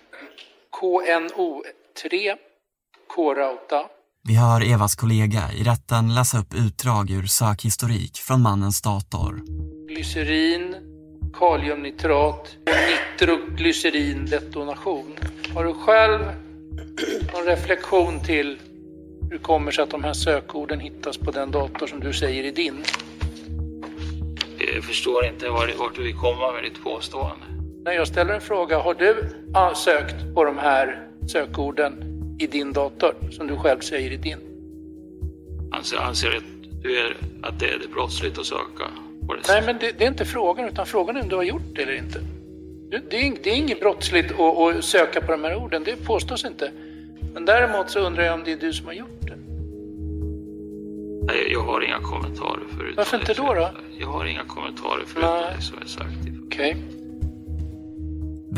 KNO3. 0.81 2.35
K-Rauta. 3.15 3.87
Vi 4.29 4.35
hör 4.35 4.73
Evas 4.73 4.97
kollega 4.97 5.43
i 5.61 5.65
rätten 5.65 6.15
läsa 6.15 6.39
upp 6.39 6.55
utdrag 6.55 7.11
ur 7.11 7.27
sökhistorik 7.27 8.17
från 8.17 8.43
mannens 8.43 8.83
dator. 8.83 9.43
Glycerin, 9.89 10.77
kaliumnitrat 11.35 12.57
och 12.67 12.73
nitroglycerindetonation. 13.19 15.17
Har 15.55 15.65
du 15.65 15.75
själv 15.75 16.21
någon 17.33 17.45
reflektion 17.45 18.25
till 18.25 18.59
hur 19.31 19.39
kommer 19.39 19.71
sig 19.71 19.85
att 19.85 19.91
de 19.91 20.05
här 20.05 20.13
sökorden 20.13 20.81
hittas 20.81 21.19
på 21.19 21.31
den 21.31 21.51
dator 21.51 21.87
som 21.87 22.01
du 22.01 22.13
säger 22.13 22.45
är 22.45 22.53
din? 22.53 22.85
Jag 24.75 24.85
förstår 24.85 25.27
inte 25.27 25.49
vart 25.49 25.97
du 25.97 26.03
vill 26.03 26.17
komma 26.17 26.53
med 26.53 26.63
ditt 26.63 26.85
påstående. 26.85 27.48
När 27.89 27.95
jag 27.95 28.07
ställer 28.07 28.35
en 28.35 28.41
fråga, 28.41 28.79
har 28.79 28.95
du 28.95 29.25
ah, 29.55 29.75
sökt 29.75 30.35
på 30.35 30.45
de 30.45 30.59
här 30.59 31.07
sökorden 31.27 31.93
i 32.39 32.47
din 32.47 32.73
dator 32.73 33.15
som 33.31 33.47
du 33.47 33.57
själv 33.57 33.81
säger 33.81 34.13
är 34.13 34.17
din? 34.17 34.39
Anser, 35.73 35.97
anser 35.97 36.37
att, 36.37 36.43
du 36.83 36.99
är, 36.99 37.17
att 37.43 37.61
det 37.61 37.67
är 37.67 37.81
brottsligt 37.95 38.39
att 38.39 38.47
söka 38.47 38.85
på 39.27 39.35
det 39.35 39.41
Nej, 39.49 39.63
men 39.67 39.79
det, 39.79 39.99
det 39.99 40.05
är 40.05 40.09
inte 40.09 40.25
frågan, 40.25 40.69
utan 40.69 40.87
frågan 40.87 41.17
är 41.17 41.23
om 41.23 41.29
du 41.29 41.37
har 41.37 41.43
gjort 41.43 41.75
det 41.75 41.83
eller 41.83 41.93
inte. 41.93 42.21
Det, 42.91 43.11
det, 43.11 43.17
är, 43.17 43.37
det 43.43 43.51
är 43.51 43.55
inget 43.55 43.81
brottsligt 43.81 44.33
att, 44.41 44.59
att 44.59 44.85
söka 44.85 45.21
på 45.21 45.33
de 45.33 45.45
här 45.45 45.57
orden, 45.57 45.85
det 45.85 45.97
påstås 45.97 46.45
inte. 46.45 46.71
Men 47.35 47.45
däremot 47.45 47.91
så 47.91 48.01
undrar 48.01 48.25
jag 48.25 48.35
om 48.35 48.45
det 48.45 48.53
är 48.53 48.57
du 48.57 48.73
som 48.73 48.87
har 48.87 48.95
gjort 48.95 49.21
det. 49.21 49.37
Nej, 51.27 51.53
jag 51.53 51.61
har 51.61 51.85
inga 51.85 52.01
kommentarer 52.01 52.63
förutom 52.71 52.97
Varför 52.97 53.17
inte 53.17 53.33
det. 53.33 53.43
då? 53.43 53.55
då? 53.55 53.71
Jag 53.99 54.09
har 54.09 54.25
inga 54.25 54.45
kommentarer 54.45 55.03
förutom 55.07 55.31
Nej. 55.31 55.55
det 55.57 55.63
som 55.63 55.79
är 55.79 55.87
sagt. 55.87 56.19
Okej. 56.47 56.77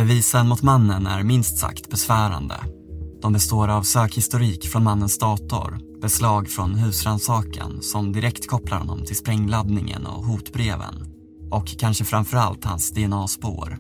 Bevisen 0.00 0.48
mot 0.48 0.62
mannen 0.62 1.06
är 1.06 1.22
minst 1.22 1.58
sagt 1.58 1.90
besvärande. 1.90 2.54
De 3.22 3.32
består 3.32 3.68
av 3.68 3.82
sökhistorik 3.82 4.68
från 4.68 4.84
mannens 4.84 5.18
dator, 5.18 5.78
beslag 6.02 6.48
från 6.48 6.74
husrannsakan 6.74 7.82
som 7.82 8.12
direkt 8.12 8.46
kopplar 8.46 8.78
honom 8.78 9.04
till 9.04 9.16
sprängladdningen 9.16 10.06
och 10.06 10.24
hotbreven 10.24 10.94
och 11.50 11.66
kanske 11.78 12.04
framförallt 12.04 12.64
hans 12.64 12.90
DNA-spår. 12.90 13.78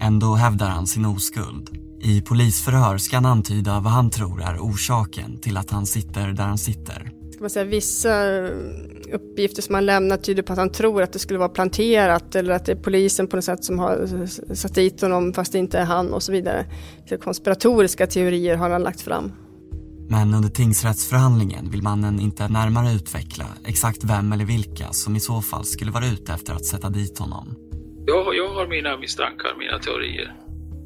Ändå 0.00 0.34
hävdar 0.34 0.68
han 0.68 0.86
sin 0.86 1.06
oskuld. 1.06 1.70
I 2.00 2.20
polisförhör 2.20 2.98
ska 2.98 3.16
han 3.16 3.26
antyda 3.26 3.80
vad 3.80 3.92
han 3.92 4.10
tror 4.10 4.42
är 4.42 4.58
orsaken 4.58 5.40
till 5.40 5.56
att 5.56 5.70
han 5.70 5.86
sitter 5.86 6.28
där 6.28 6.46
han 6.46 6.58
sitter. 6.58 7.12
Ska 7.38 7.42
man 7.42 7.50
säga, 7.50 7.64
vissa 7.64 8.40
uppgifter 9.12 9.62
som 9.62 9.74
han 9.74 9.86
lämnar 9.86 10.16
tyder 10.16 10.42
på 10.42 10.52
att 10.52 10.58
han 10.58 10.72
tror 10.72 11.02
att 11.02 11.12
det 11.12 11.18
skulle 11.18 11.38
vara 11.38 11.48
planterat 11.48 12.34
eller 12.34 12.54
att 12.54 12.64
det 12.64 12.72
är 12.72 12.76
polisen 12.76 13.26
på 13.26 13.36
något 13.36 13.44
sätt 13.44 13.64
som 13.64 13.78
har 13.78 14.26
satt 14.54 14.74
dit 14.74 15.00
honom 15.00 15.32
fast 15.32 15.52
det 15.52 15.58
inte 15.58 15.78
är 15.78 15.84
han 15.84 16.12
och 16.12 16.22
så 16.22 16.32
vidare. 16.32 16.66
Så 17.08 17.18
konspiratoriska 17.18 18.06
teorier 18.06 18.56
har 18.56 18.70
han 18.70 18.82
lagt 18.82 19.00
fram. 19.00 19.32
Men 20.08 20.34
under 20.34 20.48
tingsrättsförhandlingen 20.48 21.70
vill 21.70 21.82
mannen 21.82 22.20
inte 22.20 22.48
närmare 22.48 22.92
utveckla 22.92 23.44
exakt 23.64 24.04
vem 24.04 24.32
eller 24.32 24.44
vilka 24.44 24.92
som 24.92 25.16
i 25.16 25.20
så 25.20 25.42
fall 25.42 25.64
skulle 25.64 25.90
vara 25.90 26.06
ute 26.06 26.32
efter 26.32 26.52
att 26.52 26.64
sätta 26.64 26.88
dit 26.88 27.18
honom. 27.18 27.54
Jag, 28.06 28.36
jag 28.36 28.48
har 28.48 28.66
mina 28.66 28.96
misstankar, 28.96 29.56
mina 29.58 29.78
teorier. 29.78 30.36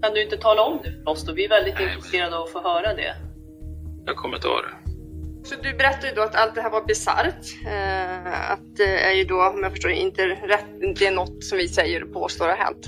Kan 0.03 0.15
du 0.15 0.25
inte 0.25 0.37
tala 0.37 0.63
om 0.63 0.79
det 0.85 0.93
för 1.05 1.11
oss 1.11 1.27
då? 1.27 1.33
Vi 1.33 1.45
är 1.45 1.49
väldigt 1.49 1.81
intresserade 1.81 2.37
av 2.37 2.43
att 2.43 2.53
få 2.53 2.63
höra 2.63 2.95
det. 2.95 3.15
Inga 4.03 4.15
kommentarer. 4.15 4.82
Så 5.45 5.55
du 5.55 5.75
berättade 5.75 6.09
ju 6.09 6.15
då 6.15 6.23
att 6.23 6.35
allt 6.35 6.55
det 6.55 6.63
här 6.63 6.71
var 6.71 6.85
bisarrt. 6.85 7.45
Eh, 7.67 8.51
att 8.51 8.77
det 8.77 8.99
är 8.99 9.13
ju 9.13 9.25
då, 9.25 9.47
om 9.47 9.63
jag 9.63 9.73
förstår 9.73 9.91
inte 9.91 10.27
rätt, 10.27 10.67
det 10.99 11.07
är 11.07 11.11
något 11.11 11.45
som 11.45 11.59
vi 11.59 11.69
säger 11.69 12.05
och 12.05 12.13
påstår 12.13 12.49
har 12.49 12.57
hänt. 12.57 12.87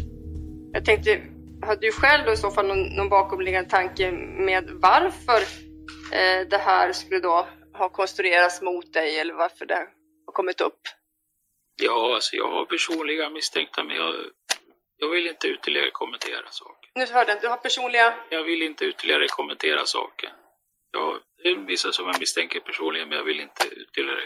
Jag 0.72 0.84
tänkte, 0.84 1.22
hade 1.62 1.80
du 1.80 1.92
själv 1.92 2.26
då 2.26 2.32
i 2.32 2.36
så 2.36 2.50
fall 2.50 2.66
någon, 2.66 2.82
någon 2.82 3.08
bakomliggande 3.08 3.70
tanke 3.70 4.12
med 4.46 4.70
varför 4.70 5.40
eh, 6.12 6.48
det 6.48 6.58
här 6.58 6.92
skulle 6.92 7.20
då 7.20 7.46
ha 7.78 7.88
konstruerats 7.88 8.62
mot 8.62 8.92
dig 8.92 9.18
eller 9.18 9.34
varför 9.34 9.66
det 9.66 9.74
har 10.26 10.32
kommit 10.32 10.60
upp? 10.60 10.80
Ja, 11.82 12.14
alltså 12.14 12.36
jag 12.36 12.48
har 12.50 12.64
personliga 12.64 13.30
misstänkta, 13.30 13.84
men 13.84 13.96
jag 13.96 14.14
Jag 14.96 15.10
vill 15.10 15.26
inte 15.26 15.48
ytterligare 15.48 15.90
kommentera 15.90 16.50
saker. 16.50 16.90
Nu 16.94 17.06
hörde 17.06 17.32
jag, 17.32 17.40
du 17.40 17.48
har 17.48 17.56
personliga... 17.56 18.14
Jag 18.30 18.42
vill 18.44 18.62
inte 18.62 18.84
ytterligare 18.84 19.26
kommentera 19.28 19.86
saker. 19.86 20.32
Jag, 20.92 21.18
är 21.48 21.66
vissa 21.66 21.92
som 21.92 22.06
jag 22.06 22.20
misstänker 22.20 22.60
personligen, 22.60 23.08
men 23.08 23.18
jag 23.18 23.24
vill 23.24 23.40
inte 23.40 23.66
ytterligare 23.66 24.24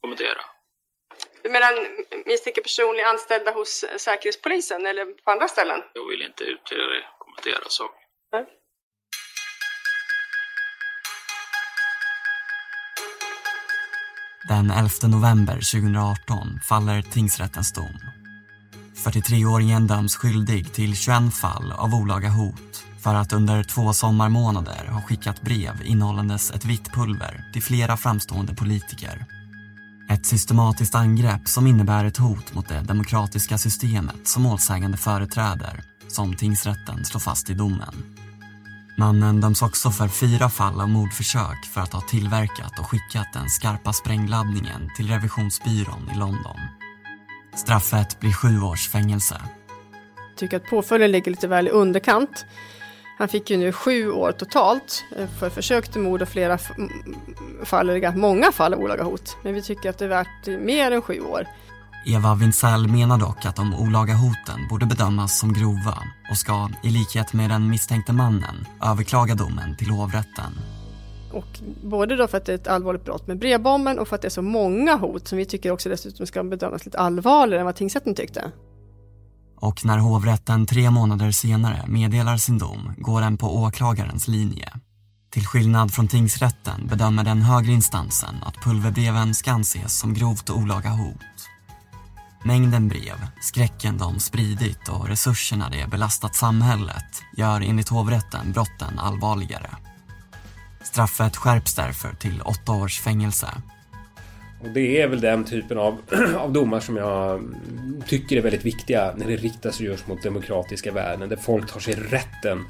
kommentera. 0.00 0.40
Du 1.42 1.50
menar 1.50 1.72
misstänker 2.26 2.62
personliga 2.62 3.06
anställda 3.06 3.50
hos 3.50 3.84
Säkerhetspolisen 3.98 4.86
eller 4.86 5.04
på 5.04 5.30
andra 5.30 5.48
ställen? 5.48 5.80
Jag 5.94 6.08
vill 6.08 6.22
inte 6.22 6.44
ytterligare 6.44 7.04
kommentera 7.18 7.68
saker. 7.68 8.00
Nej. 8.32 8.46
Den 14.48 14.70
11 14.70 14.90
november 15.08 15.54
2018 15.54 16.60
faller 16.68 17.02
tingsrättens 17.02 17.72
dom. 17.72 17.98
43-åringen 19.04 19.86
döms 19.86 20.16
skyldig 20.16 20.74
till 20.74 20.96
21 20.96 21.34
fall 21.40 21.72
av 21.72 21.94
olaga 21.94 22.28
hot 22.28 22.84
för 23.04 23.14
att 23.14 23.32
under 23.32 23.62
två 23.62 23.92
sommarmånader 23.92 24.86
ha 24.86 25.02
skickat 25.02 25.42
brev 25.42 25.82
innehållandes 25.84 26.50
ett 26.50 26.64
vitt 26.64 26.92
pulver 26.92 27.44
till 27.52 27.62
flera 27.62 27.96
framstående 27.96 28.54
politiker. 28.54 29.26
Ett 30.10 30.26
systematiskt 30.26 30.94
angrepp 30.94 31.48
som 31.48 31.66
innebär 31.66 32.04
ett 32.04 32.16
hot 32.16 32.54
mot 32.54 32.68
det 32.68 32.80
demokratiska 32.80 33.58
systemet 33.58 34.28
som 34.28 34.42
målsägande 34.42 34.96
företräder, 34.96 35.84
som 36.08 36.36
tingsrätten 36.36 37.04
slår 37.04 37.20
fast 37.20 37.50
i 37.50 37.54
domen. 37.54 37.94
Mannen 38.98 39.40
döms 39.40 39.62
också 39.62 39.90
för 39.90 40.08
fyra 40.08 40.50
fall 40.50 40.80
av 40.80 40.88
mordförsök 40.88 41.64
för 41.74 41.80
att 41.80 41.92
ha 41.92 42.00
tillverkat 42.00 42.78
och 42.78 42.86
skickat 42.86 43.32
den 43.32 43.48
skarpa 43.48 43.92
sprängladdningen 43.92 44.90
till 44.96 45.08
revisionsbyrån 45.08 46.10
i 46.14 46.18
London. 46.18 46.60
Straffet 47.56 48.20
blir 48.20 48.32
sju 48.32 48.60
års 48.60 48.88
fängelse. 48.88 49.40
Jag 50.30 50.38
tycker 50.38 50.56
att 50.56 50.70
påföljden 50.70 51.12
ligger 51.12 51.30
lite 51.30 51.48
väl 51.48 51.68
i 51.68 51.70
underkant. 51.70 52.46
Han 53.18 53.28
fick 53.28 53.50
ju 53.50 53.56
nu 53.56 53.72
sju 53.72 54.10
år 54.10 54.32
totalt 54.32 55.04
eh, 55.16 55.28
för 55.38 55.50
försök 55.50 55.92
till 55.92 56.00
mord 56.00 56.22
och 56.22 56.28
flera 56.28 56.58
fall, 57.64 57.90
eller 57.90 58.16
många 58.16 58.52
fall 58.52 58.74
av 58.74 58.80
olaga 58.80 59.02
hot. 59.04 59.36
Men 59.42 59.54
vi 59.54 59.62
tycker 59.62 59.90
att 59.90 59.98
det 59.98 60.04
är 60.04 60.08
värt 60.08 60.46
mer 60.46 60.90
än 60.90 61.02
sju 61.02 61.20
år. 61.20 61.46
Eva 62.06 62.34
Wintzell 62.34 62.88
menar 62.88 63.18
dock 63.18 63.46
att 63.46 63.56
de 63.56 63.74
olaga 63.74 64.14
hoten 64.14 64.68
borde 64.70 64.86
bedömas 64.86 65.38
som 65.38 65.52
grova 65.52 65.98
och 66.30 66.36
ska, 66.36 66.68
i 66.82 66.90
likhet 66.90 67.32
med 67.32 67.50
den 67.50 67.70
misstänkte 67.70 68.12
mannen, 68.12 68.66
överklaga 68.84 69.34
domen 69.34 69.76
till 69.76 69.90
hovrätten. 69.90 70.52
Och 71.32 71.60
både 71.82 72.16
då 72.16 72.26
för 72.26 72.38
att 72.38 72.44
det 72.44 72.52
är 72.52 72.56
ett 72.56 72.68
allvarligt 72.68 73.04
brott 73.04 73.26
med 73.26 73.38
brevbomben 73.38 73.98
och 73.98 74.08
för 74.08 74.16
att 74.16 74.22
det 74.22 74.28
är 74.28 74.30
så 74.30 74.42
många 74.42 74.96
hot 74.96 75.28
som 75.28 75.38
vi 75.38 75.44
tycker 75.44 75.70
också 75.70 75.88
dessutom 75.88 76.26
ska 76.26 76.44
bedömas 76.44 76.84
lite 76.84 76.98
allvarligare 76.98 77.60
än 77.60 77.66
vad 77.66 77.76
tingsrätten 77.76 78.14
tyckte. 78.14 78.50
Och 79.64 79.84
när 79.84 79.98
hovrätten 79.98 80.66
tre 80.66 80.90
månader 80.90 81.30
senare 81.30 81.84
meddelar 81.86 82.36
sin 82.36 82.58
dom 82.58 82.94
går 82.98 83.20
den 83.20 83.36
på 83.36 83.56
åklagarens 83.56 84.28
linje. 84.28 84.72
Till 85.30 85.46
skillnad 85.46 85.94
från 85.94 86.08
tingsrätten 86.08 86.86
bedömer 86.86 87.24
den 87.24 87.42
högre 87.42 87.72
instansen 87.72 88.34
att 88.42 88.64
pulverbreven 88.64 89.34
ska 89.34 89.52
anses 89.52 89.98
som 89.98 90.14
grovt 90.14 90.50
olaga 90.50 90.88
hot. 90.88 91.48
Mängden 92.44 92.88
brev, 92.88 93.26
skräcken 93.40 93.98
de 93.98 94.20
spridit 94.20 94.88
och 94.88 95.08
resurserna 95.08 95.68
det 95.70 95.90
belastat 95.90 96.34
samhället 96.34 97.22
gör 97.36 97.60
enligt 97.60 97.88
hovrätten 97.88 98.52
brotten 98.52 98.98
allvarligare. 98.98 99.70
Straffet 100.82 101.36
skärps 101.36 101.74
därför 101.74 102.14
till 102.14 102.40
åtta 102.40 102.72
års 102.72 103.00
fängelse. 103.00 103.48
Och 104.64 104.70
det 104.70 105.02
är 105.02 105.08
väl 105.08 105.20
den 105.20 105.44
typen 105.44 105.78
av, 105.78 105.98
av 106.38 106.52
domar 106.52 106.80
som 106.80 106.96
jag 106.96 107.42
tycker 108.06 108.36
är 108.36 108.40
väldigt 108.40 108.64
viktiga 108.64 109.14
när 109.16 109.26
det 109.26 109.36
riktas 109.36 109.80
just 109.80 110.08
mot 110.08 110.22
demokratiska 110.22 110.92
värden. 110.92 111.28
Där 111.28 111.36
folk 111.36 111.72
tar 111.72 111.80
sig 111.80 111.94
rätten 111.94 112.64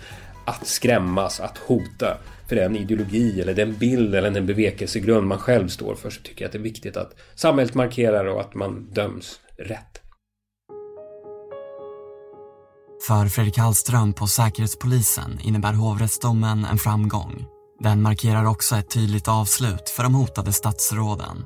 att 0.45 0.67
skrämmas, 0.67 1.41
att 1.41 1.59
hota 1.59 2.19
för 2.49 2.57
den 2.57 2.77
ideologi 2.77 3.41
eller 3.41 3.55
den 3.55 3.75
bild 3.75 4.15
eller 4.15 4.31
den 4.31 4.47
bevekelsegrund 4.47 5.27
man 5.27 5.39
själv 5.39 5.69
står 5.69 5.95
för 5.95 6.11
så 6.11 6.21
tycker 6.23 6.43
jag 6.43 6.49
att 6.49 6.53
det 6.53 6.59
är 6.59 6.63
viktigt 6.63 6.97
att 6.97 7.17
samhället 7.35 7.75
markerar 7.75 8.25
och 8.25 8.41
att 8.41 8.55
man 8.55 8.91
döms 8.93 9.41
rätt. 9.59 10.01
För 13.07 13.27
Fredrik 13.27 13.59
Hallström 13.59 14.13
på 14.13 14.27
Säkerhetspolisen 14.27 15.41
innebär 15.43 15.73
hovrättsdomen 15.73 16.65
en 16.65 16.79
framgång. 16.79 17.45
Den 17.81 18.03
markerar 18.03 18.45
också 18.45 18.77
ett 18.77 18.91
tydligt 18.91 19.29
avslut 19.29 19.89
för 19.89 20.03
de 20.03 20.15
hotade 20.15 20.53
statsråden. 20.53 21.45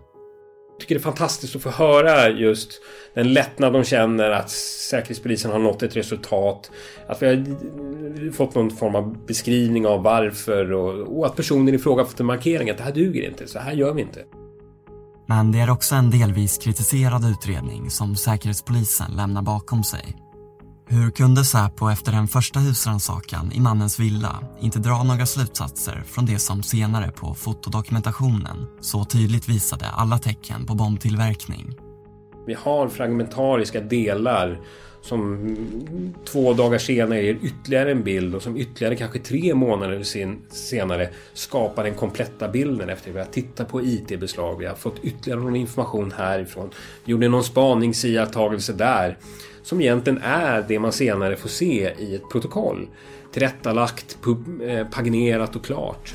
Jag 0.78 0.82
tycker 0.82 0.94
det 0.94 0.98
är 1.00 1.02
fantastiskt 1.02 1.56
att 1.56 1.62
få 1.62 1.70
höra 1.70 2.28
just 2.28 2.82
den 3.14 3.32
lättnad 3.32 3.72
de 3.72 3.84
känner 3.84 4.30
att 4.30 4.50
Säkerhetspolisen 4.50 5.50
har 5.50 5.58
nått 5.58 5.82
ett 5.82 5.96
resultat. 5.96 6.70
Att 7.06 7.22
vi 7.22 7.26
har 7.26 8.32
fått 8.32 8.54
någon 8.54 8.70
form 8.70 8.94
av 8.94 9.26
beskrivning 9.26 9.86
av 9.86 10.02
varför 10.02 10.72
och, 10.72 11.18
och 11.18 11.26
att 11.26 11.36
personen 11.36 11.74
i 11.74 11.78
fråga 11.78 12.04
fått 12.04 12.20
en 12.20 12.26
markering 12.26 12.70
att 12.70 12.76
det 12.76 12.82
här 12.82 12.92
duger 12.92 13.28
inte, 13.28 13.46
så 13.46 13.58
här 13.58 13.72
gör 13.72 13.92
vi 13.92 14.02
inte. 14.02 14.24
Men 15.26 15.52
det 15.52 15.58
är 15.58 15.70
också 15.70 15.94
en 15.94 16.10
delvis 16.10 16.58
kritiserad 16.58 17.24
utredning 17.24 17.90
som 17.90 18.16
Säkerhetspolisen 18.16 19.10
lämnar 19.16 19.42
bakom 19.42 19.84
sig. 19.84 20.27
Hur 20.90 21.10
kunde 21.10 21.44
Säpo 21.44 21.90
efter 21.90 22.12
den 22.12 22.28
första 22.28 22.60
husrannsakan 22.60 23.52
i 23.52 23.60
mannens 23.60 24.00
villa 24.00 24.42
inte 24.60 24.78
dra 24.78 25.02
några 25.02 25.26
slutsatser 25.26 26.02
från 26.06 26.26
det 26.26 26.38
som 26.38 26.62
senare 26.62 27.12
på 27.12 27.34
fotodokumentationen 27.34 28.66
så 28.80 29.04
tydligt 29.04 29.48
visade 29.48 29.86
alla 29.86 30.18
tecken 30.18 30.66
på 30.66 30.74
bombtillverkning? 30.74 31.74
Vi 32.46 32.54
har 32.54 32.88
fragmentariska 32.88 33.80
delar 33.80 34.60
som 35.02 35.56
två 36.24 36.52
dagar 36.52 36.78
senare 36.78 37.22
ger 37.22 37.38
ytterligare 37.42 37.90
en 37.90 38.02
bild 38.02 38.34
och 38.34 38.42
som 38.42 38.56
ytterligare 38.56 38.96
kanske 38.96 39.18
tre 39.18 39.54
månader 39.54 40.02
senare 40.50 41.10
skapar 41.32 41.84
den 41.84 41.94
kompletta 41.94 42.48
bilden 42.48 42.88
efter 42.88 43.10
att 43.10 43.16
vi 43.16 43.20
har 43.20 43.26
tittat 43.26 43.68
på 43.68 43.82
IT-beslag. 43.82 44.58
Vi 44.58 44.66
har 44.66 44.74
fått 44.74 44.98
ytterligare 45.02 45.40
någon 45.40 45.56
information 45.56 46.12
härifrån. 46.16 46.70
Vi 47.04 47.12
gjorde 47.12 47.28
någon 47.28 47.44
spaningsiakttagelse 47.44 48.72
där 48.72 49.18
som 49.68 49.80
egentligen 49.80 50.22
är 50.22 50.64
det 50.68 50.78
man 50.78 50.92
senare 50.92 51.36
får 51.36 51.48
se 51.48 51.94
i 51.98 52.14
ett 52.14 52.30
protokoll. 52.32 52.88
Tillrättalagt, 53.32 54.18
eh, 54.62 54.86
paginerat 54.86 55.56
och 55.56 55.64
klart. 55.64 56.14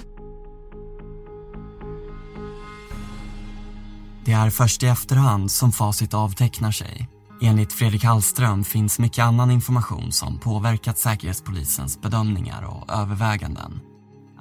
Det 4.26 4.32
är 4.32 4.49
först 4.49 4.84
i 4.84 4.88
efterhand 4.88 5.51
som 5.51 5.72
facit 5.72 6.14
avtecknar 6.14 6.72
sig. 6.72 7.08
Enligt 7.41 7.74
Fredrik 7.74 8.04
Hallström 8.04 8.64
finns 8.64 8.99
mycket 8.99 9.24
annan 9.24 9.51
information 9.51 10.12
som 10.12 10.39
påverkat 10.39 10.97
Säkerhetspolisens 10.97 12.01
bedömningar 12.01 12.66
och 12.66 12.93
överväganden. 12.93 13.80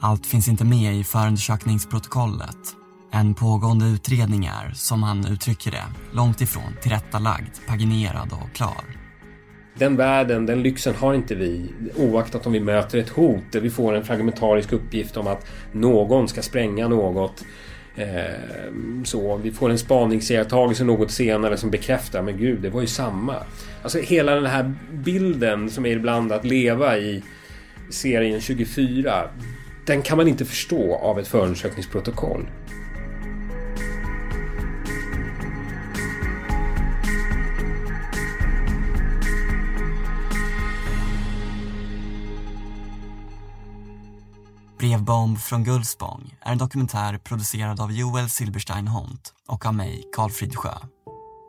Allt 0.00 0.26
finns 0.26 0.48
inte 0.48 0.64
med 0.64 0.96
i 0.96 1.04
förundersökningsprotokollet. 1.04 2.76
En 3.12 3.34
pågående 3.34 3.86
utredning 3.86 4.44
är, 4.44 4.72
som 4.74 5.02
han 5.02 5.26
uttrycker 5.26 5.70
det, 5.70 5.84
långt 6.12 6.40
ifrån 6.40 6.76
tillrättalagd, 6.82 7.56
paginerad 7.68 8.32
och 8.32 8.52
klar. 8.56 9.01
Den 9.74 9.96
världen, 9.96 10.46
den 10.46 10.62
lyxen 10.62 10.94
har 10.94 11.14
inte 11.14 11.34
vi 11.34 11.68
oaktat 11.96 12.46
om 12.46 12.52
vi 12.52 12.60
möter 12.60 12.98
ett 12.98 13.08
hot 13.08 13.42
där 13.50 13.60
vi 13.60 13.70
får 13.70 13.94
en 13.94 14.04
fragmentarisk 14.04 14.72
uppgift 14.72 15.16
om 15.16 15.26
att 15.26 15.46
någon 15.72 16.28
ska 16.28 16.42
spränga 16.42 16.88
något. 16.88 17.44
Eh, 17.96 18.34
så 19.04 19.36
vi 19.36 19.50
får 19.50 19.70
en 19.70 19.78
spaningsiakttagelse 19.78 20.84
något 20.84 21.10
senare 21.10 21.56
som 21.56 21.70
bekräftar 21.70 22.22
men 22.22 22.36
gud 22.36 22.60
det 22.60 22.70
var 22.70 22.80
ju 22.80 22.86
samma. 22.86 23.36
Alltså 23.82 23.98
hela 23.98 24.34
den 24.34 24.46
här 24.46 24.74
bilden 24.92 25.70
som 25.70 25.86
är 25.86 25.90
ibland 25.90 26.32
att 26.32 26.44
leva 26.44 26.98
i 26.98 27.22
serien 27.90 28.40
24. 28.40 29.28
Den 29.86 30.02
kan 30.02 30.16
man 30.16 30.28
inte 30.28 30.44
förstå 30.44 30.94
av 30.94 31.18
ett 31.18 31.28
förundersökningsprotokoll. 31.28 32.46
Brevbomb 44.92 45.38
från 45.38 45.64
Gullspång 45.64 46.34
är 46.40 46.52
en 46.52 46.58
dokumentär 46.58 47.18
producerad 47.18 47.80
av 47.80 47.92
Joel 47.92 48.30
Silberstein 48.30 48.88
Hont 48.88 49.32
och 49.48 49.66
av 49.66 49.74
mig, 49.74 50.04
Karl 50.16 50.30
Fridsjö. 50.30 50.74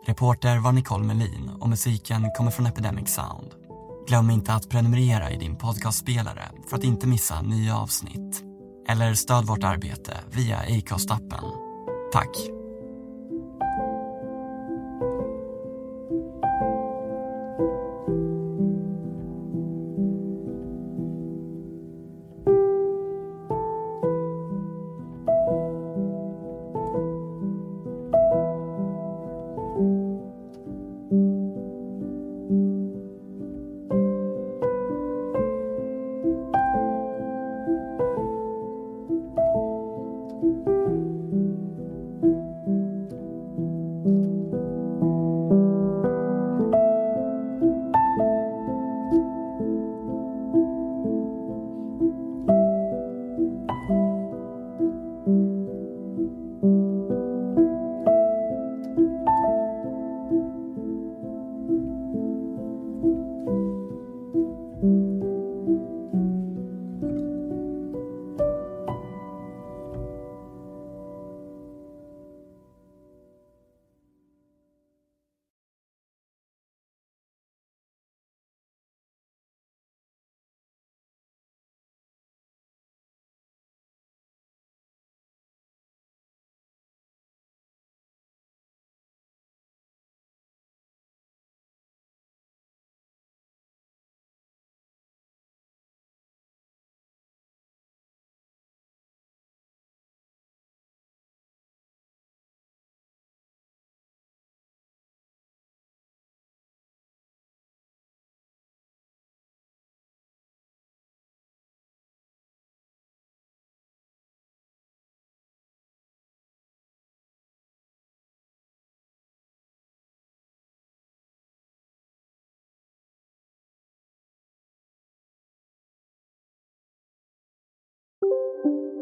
Reporter 0.06 0.58
var 0.58 0.72
Nicole 0.72 1.04
Melin 1.04 1.50
och 1.60 1.70
musiken 1.70 2.32
kommer 2.38 2.52
från 2.52 2.66
Epidemic 2.66 3.14
Sound. 3.14 3.52
Glöm 4.08 4.30
inte 4.30 4.54
att 4.54 4.70
prenumerera 4.70 5.32
i 5.32 5.38
din 5.38 5.56
podcastspelare 5.56 6.52
för 6.70 6.78
att 6.78 6.84
inte 6.84 7.08
missa 7.08 7.42
nya 7.42 7.78
avsnitt. 7.78 8.44
Eller 8.90 9.14
stöd 9.14 9.46
vårt 9.46 9.64
arbete 9.64 10.18
via 10.32 10.58
Acast-appen. 10.58 11.44
Tack! 12.14 12.63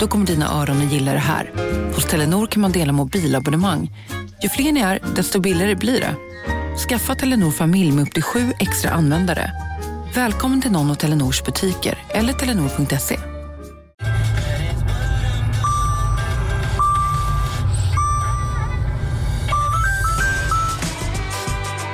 Då 0.00 0.06
kommer 0.06 0.26
dina 0.26 0.52
öron 0.52 0.86
att 0.86 0.92
gilla 0.92 1.12
det 1.12 1.18
här. 1.18 1.50
Hos 1.94 2.04
Telenor 2.04 2.46
kan 2.46 2.62
man 2.62 2.72
dela 2.72 2.92
mobilabonnemang. 2.92 3.90
Ju 4.42 4.48
fler 4.48 4.72
ni 4.72 4.80
är, 4.80 5.00
desto 5.16 5.40
billigare 5.40 5.74
blir 5.74 6.00
det. 6.00 6.14
Skaffa 6.88 7.14
Telenor 7.14 7.50
familj 7.50 7.92
med 7.92 8.02
upp 8.02 8.14
till 8.14 8.22
sju 8.22 8.52
extra 8.60 8.90
användare. 8.90 9.52
Välkommen 10.14 10.62
till 10.62 10.72
någon 10.72 10.90
av 10.90 10.94
Telenors 10.94 11.42
butiker 11.44 11.98
eller 12.08 12.32
telenor.se. 12.32 13.18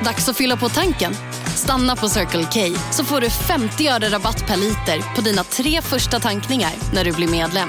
Dags 0.04 0.28
att 0.28 0.36
fylla 0.36 0.57
på 0.57 0.68
tanken. 0.68 1.12
Stanna 1.54 1.96
på 1.96 2.09
Circle 2.09 2.44
K 2.52 2.78
så 2.92 3.04
får 3.04 3.20
du 3.20 3.30
50 3.30 3.88
öre 3.88 4.09
rabatt 4.09 4.46
per 4.46 4.57
liter 4.57 5.14
på 5.16 5.20
dina 5.20 5.44
tre 5.44 5.82
första 5.82 6.20
tankningar 6.20 6.72
när 6.94 7.04
du 7.04 7.12
blir 7.12 7.28
medlem. 7.28 7.68